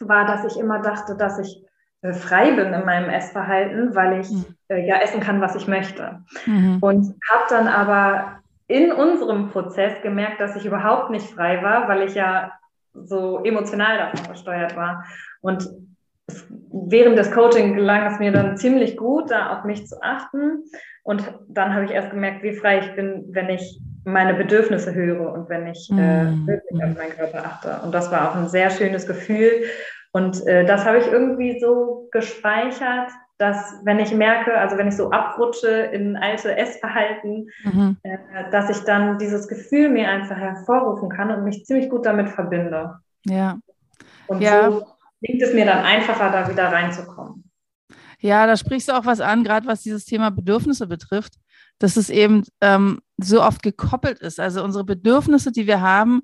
war, 0.00 0.26
dass 0.26 0.44
ich 0.44 0.60
immer 0.60 0.80
dachte, 0.80 1.16
dass 1.16 1.38
ich 1.38 1.64
äh, 2.02 2.12
frei 2.12 2.50
bin 2.52 2.72
in 2.72 2.84
meinem 2.84 3.10
Essverhalten, 3.10 3.94
weil 3.94 4.20
ich 4.20 4.30
mhm. 4.30 4.46
äh, 4.68 4.84
ja 4.86 4.96
essen 4.96 5.20
kann, 5.20 5.40
was 5.40 5.54
ich 5.54 5.68
möchte. 5.68 6.20
Mhm. 6.46 6.78
Und 6.80 7.14
habe 7.30 7.44
dann 7.48 7.68
aber 7.68 8.40
in 8.66 8.90
unserem 8.90 9.50
Prozess 9.50 10.00
gemerkt, 10.02 10.40
dass 10.40 10.56
ich 10.56 10.66
überhaupt 10.66 11.10
nicht 11.10 11.26
frei 11.30 11.62
war, 11.62 11.88
weil 11.88 12.02
ich 12.02 12.14
ja 12.14 12.52
so 12.92 13.44
emotional 13.44 13.98
davon 13.98 14.32
gesteuert 14.32 14.76
war. 14.76 15.04
Und 15.40 15.68
während 16.72 17.18
des 17.18 17.30
Coaching 17.32 17.74
gelang 17.74 18.12
es 18.12 18.18
mir 18.18 18.32
dann 18.32 18.56
ziemlich 18.56 18.96
gut, 18.96 19.30
da 19.30 19.56
auf 19.56 19.64
mich 19.64 19.86
zu 19.86 20.00
achten. 20.02 20.64
Und 21.02 21.32
dann 21.48 21.74
habe 21.74 21.84
ich 21.84 21.90
erst 21.90 22.10
gemerkt, 22.10 22.42
wie 22.42 22.52
frei 22.52 22.80
ich 22.80 22.94
bin, 22.94 23.24
wenn 23.30 23.48
ich 23.48 23.80
meine 24.04 24.34
Bedürfnisse 24.34 24.94
höre 24.94 25.32
und 25.32 25.48
wenn 25.48 25.66
ich 25.66 25.90
äh, 25.90 26.24
mhm. 26.24 26.46
wirklich 26.46 26.84
auf 26.84 26.96
meinen 26.96 27.16
Körper 27.16 27.44
achte. 27.44 27.80
Und 27.84 27.94
das 27.94 28.10
war 28.10 28.30
auch 28.30 28.36
ein 28.36 28.48
sehr 28.48 28.70
schönes 28.70 29.06
Gefühl. 29.06 29.64
Und 30.12 30.46
äh, 30.46 30.64
das 30.64 30.84
habe 30.84 30.98
ich 30.98 31.06
irgendwie 31.06 31.60
so 31.60 32.08
gespeichert, 32.10 33.10
dass 33.38 33.74
wenn 33.84 33.98
ich 33.98 34.14
merke, 34.14 34.58
also 34.58 34.76
wenn 34.76 34.88
ich 34.88 34.96
so 34.96 35.10
abrutsche 35.10 35.68
in 35.68 36.16
alte 36.16 36.56
Essverhalten, 36.56 37.48
mhm. 37.64 37.96
äh, 38.02 38.18
dass 38.50 38.68
ich 38.68 38.84
dann 38.84 39.18
dieses 39.18 39.48
Gefühl 39.48 39.88
mir 39.88 40.08
einfach 40.08 40.36
hervorrufen 40.36 41.08
kann 41.08 41.30
und 41.30 41.44
mich 41.44 41.64
ziemlich 41.64 41.88
gut 41.88 42.04
damit 42.04 42.28
verbinde. 42.28 42.98
Ja. 43.24 43.58
Und 44.26 44.42
ja. 44.42 44.70
so 44.70 44.86
klingt 45.24 45.42
es 45.42 45.54
mir 45.54 45.64
dann 45.64 45.84
einfacher, 45.84 46.30
da 46.30 46.50
wieder 46.50 46.72
reinzukommen. 46.72 47.50
Ja, 48.20 48.46
da 48.46 48.56
sprichst 48.56 48.88
du 48.88 48.92
auch 48.92 49.06
was 49.06 49.20
an, 49.20 49.44
gerade 49.44 49.66
was 49.66 49.82
dieses 49.82 50.04
Thema 50.04 50.30
Bedürfnisse 50.30 50.86
betrifft, 50.86 51.34
dass 51.78 51.96
es 51.96 52.10
eben 52.10 52.44
ähm, 52.60 53.00
so 53.16 53.42
oft 53.42 53.62
gekoppelt 53.62 54.20
ist. 54.20 54.38
Also 54.38 54.62
unsere 54.62 54.84
Bedürfnisse, 54.84 55.52
die 55.52 55.66
wir 55.66 55.80
haben, 55.80 56.22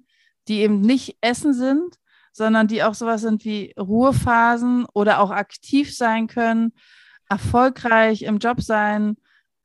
die 0.48 0.60
eben 0.60 0.80
nicht 0.80 1.16
Essen 1.22 1.54
sind, 1.54 1.96
sondern 2.32 2.68
die 2.68 2.82
auch 2.82 2.94
sowas 2.94 3.22
sind 3.22 3.46
wie 3.46 3.72
Ruhephasen 3.78 4.86
oder 4.92 5.20
auch 5.20 5.30
aktiv 5.30 5.96
sein 5.96 6.26
können, 6.26 6.72
erfolgreich 7.30 8.22
im 8.22 8.38
Job 8.38 8.60
sein 8.60 9.16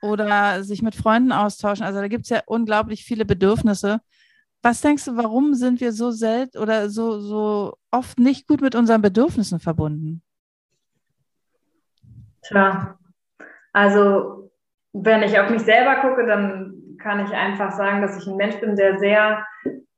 oder 0.02 0.64
sich 0.64 0.82
mit 0.82 0.96
Freunden 0.96 1.34
austauschen. 1.34 1.86
Also 1.86 2.00
da 2.00 2.08
gibt 2.08 2.24
es 2.24 2.30
ja 2.30 2.42
unglaublich 2.46 3.04
viele 3.04 3.26
Bedürfnisse. 3.26 4.00
Was 4.64 4.82
denkst 4.82 5.06
du, 5.06 5.18
warum 5.18 5.56
sind 5.56 5.82
wir 5.82 5.92
so 5.92 6.12
selten 6.12 6.58
oder 6.60 6.90
so, 6.90 7.20
so 7.20 7.78
oft 7.90 8.20
nicht 8.20 8.48
gut 8.48 8.62
mit 8.62 8.76
unseren 8.76 9.02
Bedürfnissen 9.02 9.60
verbunden? 9.60 10.22
Tja, 12.44 12.98
also 13.74 14.52
wenn 14.94 15.24
ich 15.24 15.40
auf 15.40 15.50
mich 15.50 15.62
selber 15.62 16.02
gucke, 16.02 16.26
dann 16.26 16.98
kann 17.00 17.26
ich 17.26 17.32
einfach 17.32 17.72
sagen, 17.72 18.02
dass 18.02 18.18
ich 18.18 18.28
ein 18.28 18.38
Mensch 18.38 18.60
bin, 18.60 18.76
der 18.76 19.00
sehr 19.00 19.46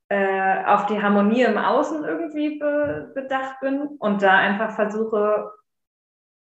äh, 0.10 0.64
auf 0.66 0.86
die 0.86 1.02
Harmonie 1.02 1.44
im 1.44 1.58
Außen 1.58 2.04
irgendwie 2.04 2.60
be 2.60 3.12
bedacht 3.16 3.60
bin 3.62 3.82
und 4.00 4.22
da 4.22 4.38
einfach 4.38 4.76
versuche, 4.76 5.52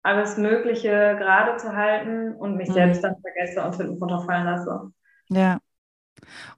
alles 0.02 0.38
Mögliche 0.38 1.16
gerade 1.18 1.56
zu 1.56 1.74
halten 1.74 2.34
und 2.36 2.56
mich 2.56 2.68
mhm. 2.68 2.74
selbst 2.74 3.02
dann 3.02 3.16
vergesse 3.20 3.62
und 3.62 3.74
hinten 3.74 3.98
runterfallen 3.98 4.44
lasse. 4.44 4.92
Ja. 5.28 5.58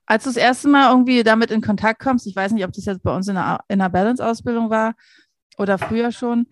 Als 0.06 0.24
du 0.24 0.30
das 0.30 0.36
erste 0.36 0.68
Mal 0.68 0.90
irgendwie 0.90 1.22
damit 1.22 1.50
in 1.50 1.60
Kontakt 1.60 2.00
kommst, 2.00 2.26
ich 2.26 2.36
weiß 2.36 2.52
nicht, 2.52 2.64
ob 2.64 2.72
das 2.72 2.84
jetzt 2.84 3.02
bei 3.02 3.14
uns 3.14 3.28
in 3.28 3.34
der, 3.34 3.60
in 3.68 3.78
der 3.78 3.88
Balance-Ausbildung 3.88 4.70
war 4.70 4.94
oder 5.58 5.78
früher 5.78 6.12
schon, 6.12 6.46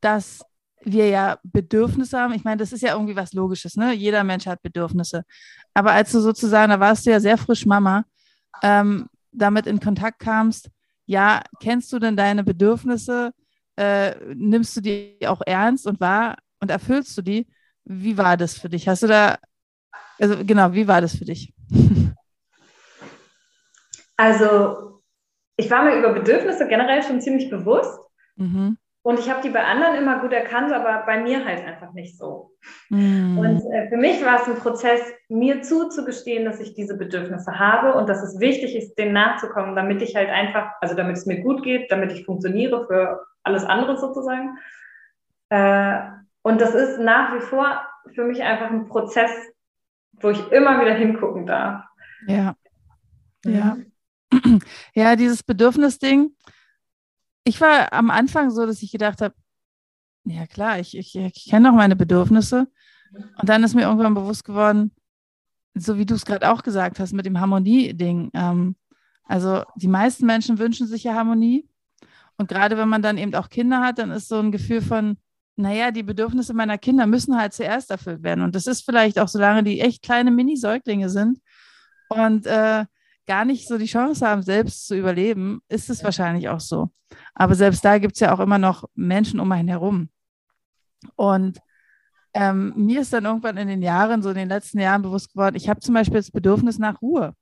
dass 0.00 0.42
wir 0.84 1.08
ja 1.08 1.38
Bedürfnisse 1.42 2.18
haben. 2.18 2.34
Ich 2.34 2.44
meine, 2.44 2.58
das 2.58 2.72
ist 2.72 2.82
ja 2.82 2.92
irgendwie 2.92 3.16
was 3.16 3.32
Logisches, 3.32 3.76
ne? 3.76 3.92
Jeder 3.92 4.24
Mensch 4.24 4.46
hat 4.46 4.62
Bedürfnisse. 4.62 5.24
Aber 5.74 5.92
als 5.92 6.12
du 6.12 6.20
sozusagen, 6.20 6.70
da 6.70 6.80
warst 6.80 7.06
du 7.06 7.10
ja 7.10 7.20
sehr 7.20 7.38
frisch 7.38 7.66
Mama, 7.66 8.04
ähm, 8.62 9.06
damit 9.32 9.66
in 9.66 9.80
Kontakt 9.80 10.18
kamst, 10.18 10.70
ja, 11.06 11.42
kennst 11.60 11.92
du 11.92 11.98
denn 11.98 12.16
deine 12.16 12.44
Bedürfnisse? 12.44 13.32
Äh, 13.76 14.14
nimmst 14.34 14.76
du 14.76 14.80
die 14.80 15.18
auch 15.26 15.40
ernst 15.46 15.86
und 15.86 16.00
wahr 16.00 16.36
und 16.60 16.70
erfüllst 16.70 17.16
du 17.16 17.22
die? 17.22 17.46
Wie 17.84 18.16
war 18.18 18.36
das 18.36 18.58
für 18.58 18.68
dich? 18.68 18.88
Hast 18.88 19.02
du 19.02 19.06
da, 19.08 19.38
also 20.18 20.36
genau, 20.44 20.72
wie 20.72 20.86
war 20.86 21.00
das 21.00 21.16
für 21.16 21.24
dich? 21.24 21.52
Also, 24.22 25.00
ich 25.56 25.68
war 25.68 25.82
mir 25.82 25.96
über 25.96 26.12
Bedürfnisse 26.12 26.68
generell 26.68 27.02
schon 27.02 27.20
ziemlich 27.20 27.50
bewusst. 27.50 27.98
Mhm. 28.36 28.78
Und 29.02 29.18
ich 29.18 29.28
habe 29.28 29.42
die 29.42 29.48
bei 29.48 29.64
anderen 29.64 29.96
immer 29.96 30.20
gut 30.20 30.32
erkannt, 30.32 30.72
aber 30.72 31.02
bei 31.06 31.20
mir 31.20 31.44
halt 31.44 31.66
einfach 31.66 31.92
nicht 31.92 32.16
so. 32.16 32.52
Mm. 32.88 33.36
Und 33.36 33.60
äh, 33.72 33.88
für 33.88 33.96
mich 33.96 34.24
war 34.24 34.40
es 34.40 34.46
ein 34.46 34.54
Prozess, 34.54 35.00
mir 35.28 35.62
zuzugestehen, 35.62 36.44
dass 36.44 36.60
ich 36.60 36.74
diese 36.74 36.96
Bedürfnisse 36.96 37.58
habe 37.58 37.94
und 37.98 38.08
dass 38.08 38.22
es 38.22 38.38
wichtig 38.38 38.76
ist, 38.76 38.94
denen 38.94 39.12
nachzukommen, 39.12 39.74
damit 39.74 40.02
ich 40.02 40.14
halt 40.14 40.30
einfach, 40.30 40.70
also 40.80 40.94
damit 40.94 41.16
es 41.16 41.26
mir 41.26 41.40
gut 41.40 41.64
geht, 41.64 41.90
damit 41.90 42.12
ich 42.12 42.24
funktioniere 42.24 42.86
für 42.86 43.26
alles 43.42 43.64
andere 43.64 43.98
sozusagen. 43.98 44.56
Äh, 45.48 45.98
und 46.42 46.60
das 46.60 46.76
ist 46.76 47.00
nach 47.00 47.34
wie 47.34 47.40
vor 47.40 47.84
für 48.14 48.22
mich 48.22 48.40
einfach 48.44 48.70
ein 48.70 48.86
Prozess, 48.86 49.32
wo 50.12 50.30
ich 50.30 50.52
immer 50.52 50.80
wieder 50.80 50.94
hingucken 50.94 51.44
darf. 51.44 51.82
Ja. 52.28 52.54
Ja. 53.44 53.78
Ja, 54.94 55.16
dieses 55.16 55.42
Bedürfnisding 55.42 56.32
ich 57.44 57.60
war 57.60 57.92
am 57.92 58.10
Anfang 58.10 58.50
so, 58.50 58.66
dass 58.66 58.82
ich 58.82 58.92
gedacht 58.92 59.20
habe, 59.20 59.34
ja 60.24 60.46
klar, 60.46 60.78
ich, 60.78 60.96
ich, 60.96 61.16
ich 61.16 61.46
kenne 61.50 61.68
doch 61.68 61.76
meine 61.76 61.96
Bedürfnisse. 61.96 62.68
Und 63.12 63.48
dann 63.48 63.64
ist 63.64 63.74
mir 63.74 63.82
irgendwann 63.82 64.14
bewusst 64.14 64.44
geworden, 64.44 64.92
so 65.74 65.98
wie 65.98 66.06
du 66.06 66.14
es 66.14 66.24
gerade 66.24 66.50
auch 66.50 66.62
gesagt 66.62 67.00
hast 67.00 67.12
mit 67.12 67.26
dem 67.26 67.40
Harmonie-Ding. 67.40 68.30
Ähm, 68.32 68.76
also 69.24 69.64
die 69.76 69.88
meisten 69.88 70.26
Menschen 70.26 70.58
wünschen 70.58 70.86
sich 70.86 71.04
ja 71.04 71.14
Harmonie. 71.14 71.68
Und 72.38 72.48
gerade 72.48 72.76
wenn 72.78 72.88
man 72.88 73.02
dann 73.02 73.18
eben 73.18 73.34
auch 73.34 73.50
Kinder 73.50 73.80
hat, 73.80 73.98
dann 73.98 74.10
ist 74.10 74.28
so 74.28 74.38
ein 74.38 74.52
Gefühl 74.52 74.80
von, 74.80 75.18
naja, 75.56 75.90
die 75.90 76.02
Bedürfnisse 76.02 76.54
meiner 76.54 76.78
Kinder 76.78 77.06
müssen 77.06 77.36
halt 77.36 77.52
zuerst 77.52 77.90
erfüllt 77.90 78.22
werden. 78.22 78.42
Und 78.42 78.54
das 78.54 78.66
ist 78.66 78.82
vielleicht 78.82 79.18
auch, 79.18 79.28
solange 79.28 79.62
die 79.62 79.80
echt 79.80 80.02
kleine 80.02 80.30
Mini-Säuglinge 80.30 81.10
sind. 81.10 81.38
Und 82.08 82.46
äh, 82.46 82.86
gar 83.26 83.44
nicht 83.44 83.68
so 83.68 83.78
die 83.78 83.86
Chance 83.86 84.26
haben, 84.26 84.42
selbst 84.42 84.86
zu 84.86 84.96
überleben, 84.96 85.60
ist 85.68 85.90
es 85.90 86.02
wahrscheinlich 86.02 86.48
auch 86.48 86.60
so. 86.60 86.90
Aber 87.34 87.54
selbst 87.54 87.84
da 87.84 87.98
gibt 87.98 88.14
es 88.14 88.20
ja 88.20 88.34
auch 88.34 88.40
immer 88.40 88.58
noch 88.58 88.84
Menschen 88.94 89.40
um 89.40 89.52
einen 89.52 89.68
herum. 89.68 90.08
Und 91.16 91.58
ähm, 92.34 92.72
mir 92.76 93.02
ist 93.02 93.12
dann 93.12 93.24
irgendwann 93.24 93.56
in 93.56 93.68
den 93.68 93.82
Jahren, 93.82 94.22
so 94.22 94.30
in 94.30 94.36
den 94.36 94.48
letzten 94.48 94.80
Jahren 94.80 95.02
bewusst 95.02 95.32
geworden, 95.32 95.56
ich 95.56 95.68
habe 95.68 95.80
zum 95.80 95.94
Beispiel 95.94 96.16
das 96.16 96.30
Bedürfnis 96.30 96.78
nach 96.78 97.02
Ruhe. 97.02 97.34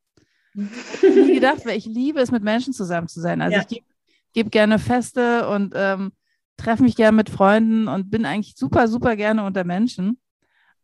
Ich 0.54 1.02
habe 1.02 1.22
nie 1.22 1.34
gedacht, 1.34 1.64
weil 1.64 1.78
ich 1.78 1.86
liebe 1.86 2.20
es, 2.20 2.32
mit 2.32 2.42
Menschen 2.42 2.72
zusammen 2.72 3.08
zu 3.08 3.20
sein. 3.20 3.40
Also 3.40 3.56
ja. 3.56 3.62
ich 3.62 3.68
gebe 3.68 3.86
geb 4.32 4.50
gerne 4.50 4.78
Feste 4.78 5.48
und 5.48 5.74
ähm, 5.76 6.12
treffe 6.56 6.82
mich 6.82 6.96
gerne 6.96 7.16
mit 7.16 7.30
Freunden 7.30 7.88
und 7.88 8.10
bin 8.10 8.26
eigentlich 8.26 8.54
super, 8.56 8.88
super 8.88 9.16
gerne 9.16 9.44
unter 9.44 9.64
Menschen. 9.64 10.20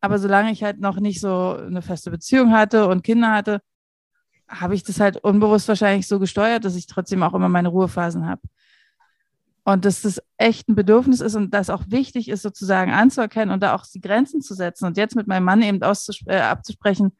Aber 0.00 0.18
solange 0.18 0.52
ich 0.52 0.62
halt 0.62 0.80
noch 0.80 1.00
nicht 1.00 1.20
so 1.20 1.56
eine 1.56 1.82
feste 1.82 2.10
Beziehung 2.10 2.52
hatte 2.52 2.86
und 2.86 3.02
Kinder 3.02 3.32
hatte, 3.32 3.60
habe 4.48 4.74
ich 4.74 4.82
das 4.82 5.00
halt 5.00 5.16
unbewusst 5.18 5.68
wahrscheinlich 5.68 6.06
so 6.06 6.18
gesteuert, 6.18 6.64
dass 6.64 6.76
ich 6.76 6.86
trotzdem 6.86 7.22
auch 7.22 7.34
immer 7.34 7.48
meine 7.48 7.68
Ruhephasen 7.68 8.26
habe. 8.26 8.42
Und 9.64 9.84
dass 9.84 10.02
das 10.02 10.22
echt 10.36 10.68
ein 10.68 10.76
Bedürfnis 10.76 11.20
ist 11.20 11.34
und 11.34 11.52
das 11.52 11.70
auch 11.70 11.82
wichtig 11.88 12.28
ist, 12.28 12.42
sozusagen 12.42 12.92
anzuerkennen 12.92 13.52
und 13.52 13.62
da 13.62 13.74
auch 13.74 13.84
die 13.84 14.00
Grenzen 14.00 14.40
zu 14.40 14.54
setzen 14.54 14.86
und 14.86 14.96
jetzt 14.96 15.16
mit 15.16 15.26
meinem 15.26 15.44
Mann 15.44 15.62
eben 15.62 15.80
äh, 15.80 16.36
abzusprechen, 16.36 17.16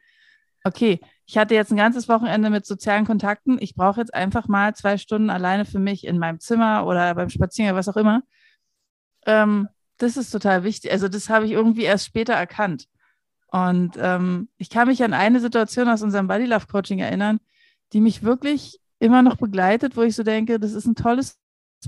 okay, 0.63 1.01
ich 1.25 1.37
hatte 1.37 1.55
jetzt 1.55 1.71
ein 1.71 1.77
ganzes 1.77 2.07
Wochenende 2.07 2.49
mit 2.49 2.65
sozialen 2.65 3.05
Kontakten, 3.05 3.57
ich 3.59 3.75
brauche 3.75 3.99
jetzt 3.99 4.13
einfach 4.13 4.47
mal 4.47 4.73
zwei 4.75 4.97
Stunden 4.97 5.29
alleine 5.29 5.65
für 5.65 5.79
mich 5.79 6.05
in 6.05 6.19
meinem 6.19 6.39
Zimmer 6.39 6.85
oder 6.85 7.15
beim 7.15 7.29
Spaziergang, 7.29 7.75
was 7.75 7.89
auch 7.89 7.97
immer. 7.97 8.23
Ähm, 9.25 9.67
das 9.97 10.15
ist 10.15 10.31
total 10.31 10.63
wichtig. 10.63 10.91
Also 10.91 11.09
das 11.09 11.29
habe 11.29 11.45
ich 11.45 11.51
irgendwie 11.51 11.83
erst 11.83 12.05
später 12.05 12.33
erkannt. 12.33 12.87
Und 13.65 13.93
ähm, 13.97 14.49
ich 14.57 14.69
kann 14.69 14.87
mich 14.87 15.03
an 15.03 15.13
eine 15.13 15.39
Situation 15.39 15.89
aus 15.89 16.03
unserem 16.03 16.27
Body 16.27 16.45
Love 16.45 16.67
Coaching 16.67 16.99
erinnern, 16.99 17.39
die 17.93 18.01
mich 18.01 18.21
wirklich 18.21 18.79
immer 18.99 19.21
noch 19.21 19.37
begleitet, 19.37 19.97
wo 19.97 20.01
ich 20.03 20.15
so 20.15 20.23
denke, 20.23 20.59
das 20.59 20.73
ist 20.73 20.85
ein 20.85 20.95
tolles 20.95 21.39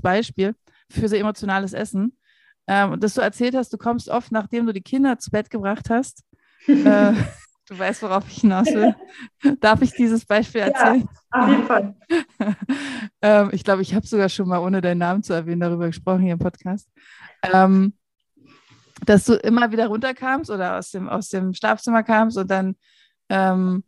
Beispiel 0.02 0.54
für 0.90 1.08
so 1.08 1.16
emotionales 1.16 1.72
Essen. 1.72 2.16
Ähm, 2.66 2.98
dass 3.00 3.14
du 3.14 3.20
erzählt 3.20 3.54
hast, 3.54 3.72
du 3.72 3.78
kommst 3.78 4.08
oft, 4.08 4.32
nachdem 4.32 4.66
du 4.66 4.72
die 4.72 4.82
Kinder 4.82 5.18
zu 5.18 5.30
Bett 5.30 5.50
gebracht 5.50 5.90
hast. 5.90 6.24
äh, 6.66 7.12
du 7.68 7.78
weißt, 7.78 8.02
worauf 8.02 8.28
ich 8.28 8.40
hinaus 8.40 8.66
will. 8.66 8.94
Darf 9.60 9.82
ich 9.82 9.92
dieses 9.92 10.24
Beispiel 10.24 10.62
erzählen? 10.62 11.08
Ja, 11.34 11.40
auf 11.40 11.48
jeden 11.48 11.66
Fall. 11.66 11.96
ähm, 13.22 13.50
ich 13.52 13.64
glaube, 13.64 13.82
ich 13.82 13.94
habe 13.94 14.06
sogar 14.06 14.28
schon 14.28 14.48
mal, 14.48 14.58
ohne 14.58 14.80
deinen 14.80 14.98
Namen 14.98 15.22
zu 15.22 15.32
erwähnen, 15.32 15.60
darüber 15.60 15.86
gesprochen 15.86 16.22
hier 16.22 16.32
im 16.32 16.38
Podcast. 16.38 16.88
Ähm, 17.42 17.94
dass 19.06 19.24
du 19.24 19.34
immer 19.34 19.72
wieder 19.72 19.86
runterkamst 19.88 20.50
oder 20.50 20.78
aus 20.78 20.90
dem, 20.90 21.08
aus 21.08 21.28
dem 21.28 21.54
Schlafzimmer 21.54 22.02
kamst 22.02 22.36
und 22.36 22.50
dann 22.50 22.76
ähm, 23.28 23.84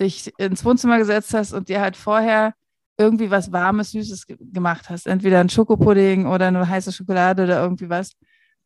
dich 0.00 0.32
ins 0.38 0.64
Wohnzimmer 0.64 0.98
gesetzt 0.98 1.34
hast 1.34 1.52
und 1.52 1.68
dir 1.68 1.80
halt 1.80 1.96
vorher 1.96 2.54
irgendwie 2.96 3.30
was 3.30 3.52
Warmes, 3.52 3.90
Süßes 3.90 4.26
gemacht 4.26 4.88
hast. 4.88 5.06
Entweder 5.06 5.40
ein 5.40 5.48
Schokopudding 5.48 6.26
oder 6.26 6.48
eine 6.48 6.68
heiße 6.68 6.92
Schokolade 6.92 7.44
oder 7.44 7.60
irgendwie 7.62 7.88
was. 7.88 8.12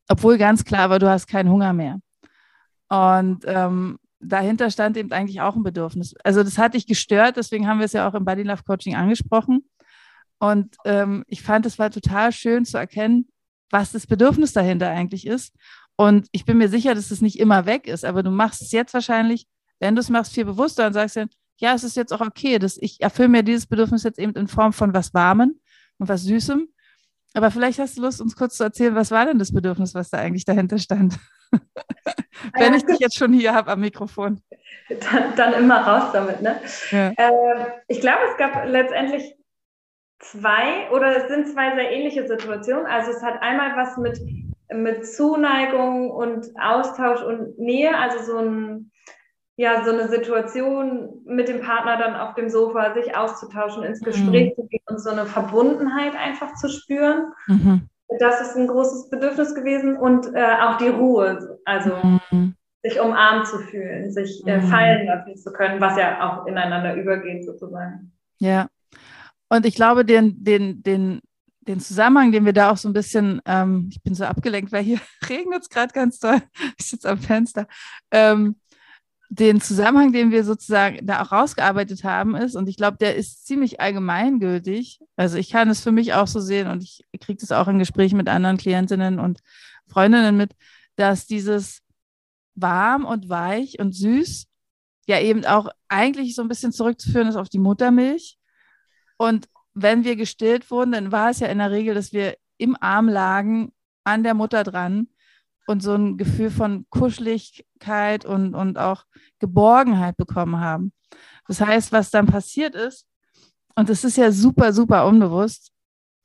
Obwohl 0.09 0.39
ganz 0.39 0.65
klar 0.65 0.91
war, 0.91 0.99
du 0.99 1.09
hast 1.09 1.27
keinen 1.27 1.51
Hunger 1.51 1.73
mehr. 1.73 1.99
Und 2.89 3.45
ähm, 3.47 3.99
dahinter 4.21 4.71
stand 4.71 4.97
eben 4.97 5.13
eigentlich 5.13 5.41
auch 5.41 5.57
ein 5.57 5.63
Bedürfnis. 5.63 6.15
Also 6.25 6.43
das 6.43 6.59
hat 6.59 6.75
dich 6.75 6.87
gestört, 6.87 7.37
deswegen 7.37 7.67
haben 7.67 7.79
wir 7.79 7.87
es 7.87 7.93
ja 7.93 8.09
auch 8.09 8.15
im 8.15 8.25
Body 8.25 8.43
Love 8.43 8.63
Coaching 8.65 8.97
angesprochen. 8.97 9.69
Und 10.39 10.77
ähm, 10.85 11.25
ich 11.27 11.43
fand, 11.43 11.67
es 11.67 11.79
war 11.79 11.91
total 11.91 12.33
schön 12.33 12.65
zu 12.65 12.79
erkennen, 12.79 13.29
was 13.71 13.93
das 13.93 14.07
Bedürfnis 14.07 14.53
dahinter 14.53 14.89
eigentlich 14.89 15.27
ist. 15.27 15.55
Und 16.01 16.29
ich 16.31 16.45
bin 16.45 16.59
mir 16.59 16.69
sicher, 16.69 16.95
dass 16.95 17.11
es 17.11 17.21
nicht 17.21 17.41
immer 17.41 17.67
weg 17.67 17.89
ist, 17.89 18.05
aber 18.05 18.23
du 18.23 18.31
machst 18.31 18.63
es 18.63 18.71
jetzt 18.71 18.95
wahrscheinlich, 18.95 19.49
wenn 19.81 19.97
du 19.97 20.01
es 20.01 20.09
machst, 20.09 20.33
viel 20.33 20.45
bewusster 20.45 20.87
und 20.87 20.93
sagst 20.93 21.17
dann, 21.17 21.29
ja, 21.57 21.75
es 21.75 21.83
ist 21.83 21.97
jetzt 21.97 22.13
auch 22.13 22.21
okay, 22.21 22.61
dass 22.61 22.77
ich 22.77 23.01
erfülle 23.01 23.29
mir 23.29 23.43
dieses 23.43 23.67
Bedürfnis 23.67 24.05
jetzt 24.05 24.21
eben 24.21 24.33
in 24.35 24.47
Form 24.47 24.73
von 24.73 24.95
was 24.95 25.13
Warmen 25.13 25.61
und 25.99 26.09
was 26.09 26.23
Süßem. 26.23 26.69
Aber 27.35 27.51
vielleicht 27.51 27.81
hast 27.81 27.99
du 27.99 28.03
Lust, 28.03 28.21
uns 28.21 28.37
kurz 28.37 28.57
zu 28.57 28.63
erzählen, 28.63 28.95
was 28.95 29.11
war 29.11 29.27
denn 29.27 29.41
das 29.41 29.53
Bedürfnis, 29.53 29.93
was 29.95 30.11
da 30.11 30.19
eigentlich 30.19 30.45
dahinter 30.45 30.79
stand? 30.79 31.19
Wenn 32.55 32.75
ich 32.75 32.85
dich 32.85 33.01
jetzt 33.01 33.19
schon 33.19 33.33
hier 33.33 33.53
habe 33.53 33.73
am 33.73 33.81
Mikrofon. 33.81 34.41
Dann, 34.89 35.35
dann, 35.35 35.53
immer 35.55 35.81
raus 35.81 36.13
damit, 36.13 36.41
ne? 36.43 36.61
Ja. 36.93 37.09
Äh, 37.11 37.67
ich 37.89 38.01
glaube, 38.01 38.21
es 38.31 38.37
gab 38.39 38.67
letztendlich 38.67 39.35
zwei 40.21 40.89
oder 40.93 41.17
es 41.17 41.29
sind 41.29 41.49
zwei 41.49 41.75
sehr 41.75 41.91
ähnliche 41.91 42.27
Situationen. 42.29 42.87
Also 42.87 43.11
es 43.11 43.23
hat 43.23 43.43
einmal 43.43 43.77
was 43.77 43.97
mit, 43.97 44.21
mit 44.73 45.07
Zuneigung 45.07 46.11
und 46.11 46.49
Austausch 46.61 47.23
und 47.23 47.59
Nähe, 47.59 47.97
also 47.97 48.25
so 48.25 48.39
ein 48.39 48.91
ja, 49.59 49.83
so 49.85 49.91
eine 49.91 50.09
Situation 50.09 51.09
mit 51.25 51.49
dem 51.49 51.61
Partner 51.61 51.97
dann 51.97 52.15
auf 52.15 52.35
dem 52.37 52.49
Sofa 52.49 52.95
sich 52.95 53.17
auszutauschen, 53.17 53.83
ins 53.83 54.01
Gespräch 54.01 54.53
mhm. 54.53 54.55
zu 54.55 54.69
gehen 54.69 54.85
und 54.87 55.01
so 55.01 55.11
eine 55.11 55.27
Verbundenheit 55.27 56.15
einfach 56.15 56.55
zu 56.55 56.69
spüren. 56.69 57.33
Mhm. 57.49 57.89
Das 58.21 58.41
ist 58.41 58.57
ein 58.57 58.69
großes 58.69 59.11
Bedürfnis 59.11 59.57
gewesen 59.57 59.97
und 59.97 60.33
äh, 60.33 60.55
auch 60.63 60.79
die 60.79 60.87
Ruhe, 60.87 61.59
also 61.65 61.91
mhm. 62.31 62.55
sich 62.85 63.01
umarmt 63.01 63.49
zu 63.49 63.59
fühlen, 63.59 64.13
sich 64.13 64.47
äh, 64.47 64.59
mhm. 64.59 64.63
fallen 64.69 65.07
lassen 65.07 65.37
zu 65.37 65.53
können, 65.53 65.81
was 65.81 65.99
ja 65.99 66.25
auch 66.25 66.47
ineinander 66.47 66.95
übergeht 66.95 67.45
sozusagen. 67.45 68.13
Ja, 68.39 68.69
und 69.49 69.67
ich 69.67 69.75
glaube, 69.75 70.05
den, 70.05 70.45
den, 70.45 70.85
den, 70.85 71.21
den 71.69 71.81
Zusammenhang, 71.81 72.33
den 72.33 72.45
wir 72.45 72.53
da 72.53 72.71
auch 72.71 72.77
so 72.77 72.89
ein 72.89 72.95
bisschen, 72.95 73.41
ähm, 73.45 73.89
ich 73.93 74.03
bin 74.03 74.15
so 74.15 74.25
abgelenkt, 74.25 74.73
weil 74.73 74.83
hier 74.83 75.01
regnet 75.29 75.63
es 75.63 75.69
gerade 75.69 75.93
ganz 75.93 76.19
toll, 76.19 76.43
ich 76.79 76.87
sitze 76.87 77.09
am 77.09 77.19
Fenster. 77.19 77.69
Ähm, 78.11 78.57
den 79.31 79.61
Zusammenhang, 79.61 80.13
den 80.13 80.31
wir 80.31 80.43
sozusagen 80.43 81.07
da 81.07 81.23
auch 81.23 81.33
rausgearbeitet 81.33 82.03
haben, 82.03 82.35
ist, 82.35 82.57
und 82.57 82.67
ich 82.67 82.79
glaube, 82.79 82.97
der 82.97 83.15
ist 83.15 83.47
ziemlich 83.47 83.79
allgemeingültig. 83.79 85.01
Also 85.17 85.37
ich 85.37 85.51
kann 85.51 85.69
es 85.69 85.83
für 85.83 85.93
mich 85.93 86.15
auch 86.15 86.27
so 86.27 86.41
sehen 86.41 86.67
und 86.67 86.83
ich 86.83 87.05
kriege 87.21 87.39
das 87.39 87.53
auch 87.53 87.69
in 87.69 87.79
Gesprächen 87.79 88.17
mit 88.17 88.31
anderen 88.31 88.57
Klientinnen 88.57 89.19
und 89.19 89.41
Freundinnen 89.87 90.39
mit, 90.39 90.57
dass 90.97 91.27
dieses 91.27 91.83
warm 92.55 93.05
und 93.05 93.29
weich 93.29 93.79
und 93.79 93.95
süß 93.95 94.47
ja 95.07 95.21
eben 95.21 95.45
auch 95.45 95.69
eigentlich 95.89 96.35
so 96.35 96.41
ein 96.41 96.49
bisschen 96.49 96.73
zurückzuführen 96.73 97.29
ist 97.29 97.37
auf 97.37 97.51
die 97.51 97.59
Muttermilch. 97.59 98.39
Und 99.19 99.49
wenn 99.83 100.05
wir 100.05 100.17
gestillt 100.17 100.71
wurden, 100.71 100.93
dann 100.93 101.13
war 101.13 101.31
es 101.31 101.41
ja 101.41 101.49
in 101.49 101.59
der 101.59 101.71
Regel, 101.71 101.95
dass 101.95 102.13
wir 102.13 102.37
im 102.59 102.77
Arm 102.81 103.09
lagen, 103.09 103.73
an 104.05 104.23
der 104.23 104.35
Mutter 104.35 104.65
dran 104.65 105.09
und 105.67 105.83
so 105.83 105.95
ein 105.95 106.17
Gefühl 106.17 106.51
von 106.51 106.87
Kuscheligkeit 106.91 108.25
und, 108.25 108.55
und 108.55 108.79
auch 108.79 109.05
Geborgenheit 109.39 110.17
bekommen 110.17 110.61
haben. 110.61 110.93
Das 111.47 111.61
heißt, 111.61 111.93
was 111.93 112.11
dann 112.11 112.27
passiert 112.27 112.75
ist, 112.75 113.07
und 113.75 113.89
es 113.91 114.03
ist 114.03 114.17
ja 114.17 114.33
super, 114.33 114.73
super 114.73 115.07
unbewusst, 115.07 115.71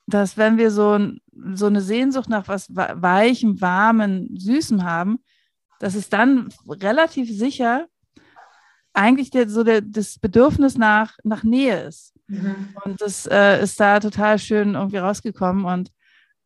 dass 0.07 0.37
wenn 0.37 0.57
wir 0.57 0.71
so, 0.71 0.99
so 1.53 1.67
eine 1.67 1.81
Sehnsucht 1.81 2.27
nach 2.27 2.47
was 2.47 2.67
Weichem, 2.73 3.61
Warmen, 3.61 4.35
Süßem 4.37 4.83
haben, 4.83 5.19
dass 5.79 5.93
es 5.93 6.09
dann 6.09 6.49
relativ 6.67 7.29
sicher 7.29 7.87
eigentlich 8.93 9.29
der, 9.29 9.49
so 9.49 9.63
der, 9.63 9.81
das 9.81 10.17
Bedürfnis 10.19 10.77
nach, 10.77 11.17
nach 11.23 11.43
Nähe 11.43 11.83
ist. 11.83 12.12
Mhm. 12.27 12.75
Und 12.83 13.01
das 13.01 13.25
äh, 13.25 13.61
ist 13.61 13.79
da 13.79 13.99
total 13.99 14.39
schön 14.39 14.75
irgendwie 14.75 14.97
rausgekommen. 14.97 15.65
Und 15.65 15.91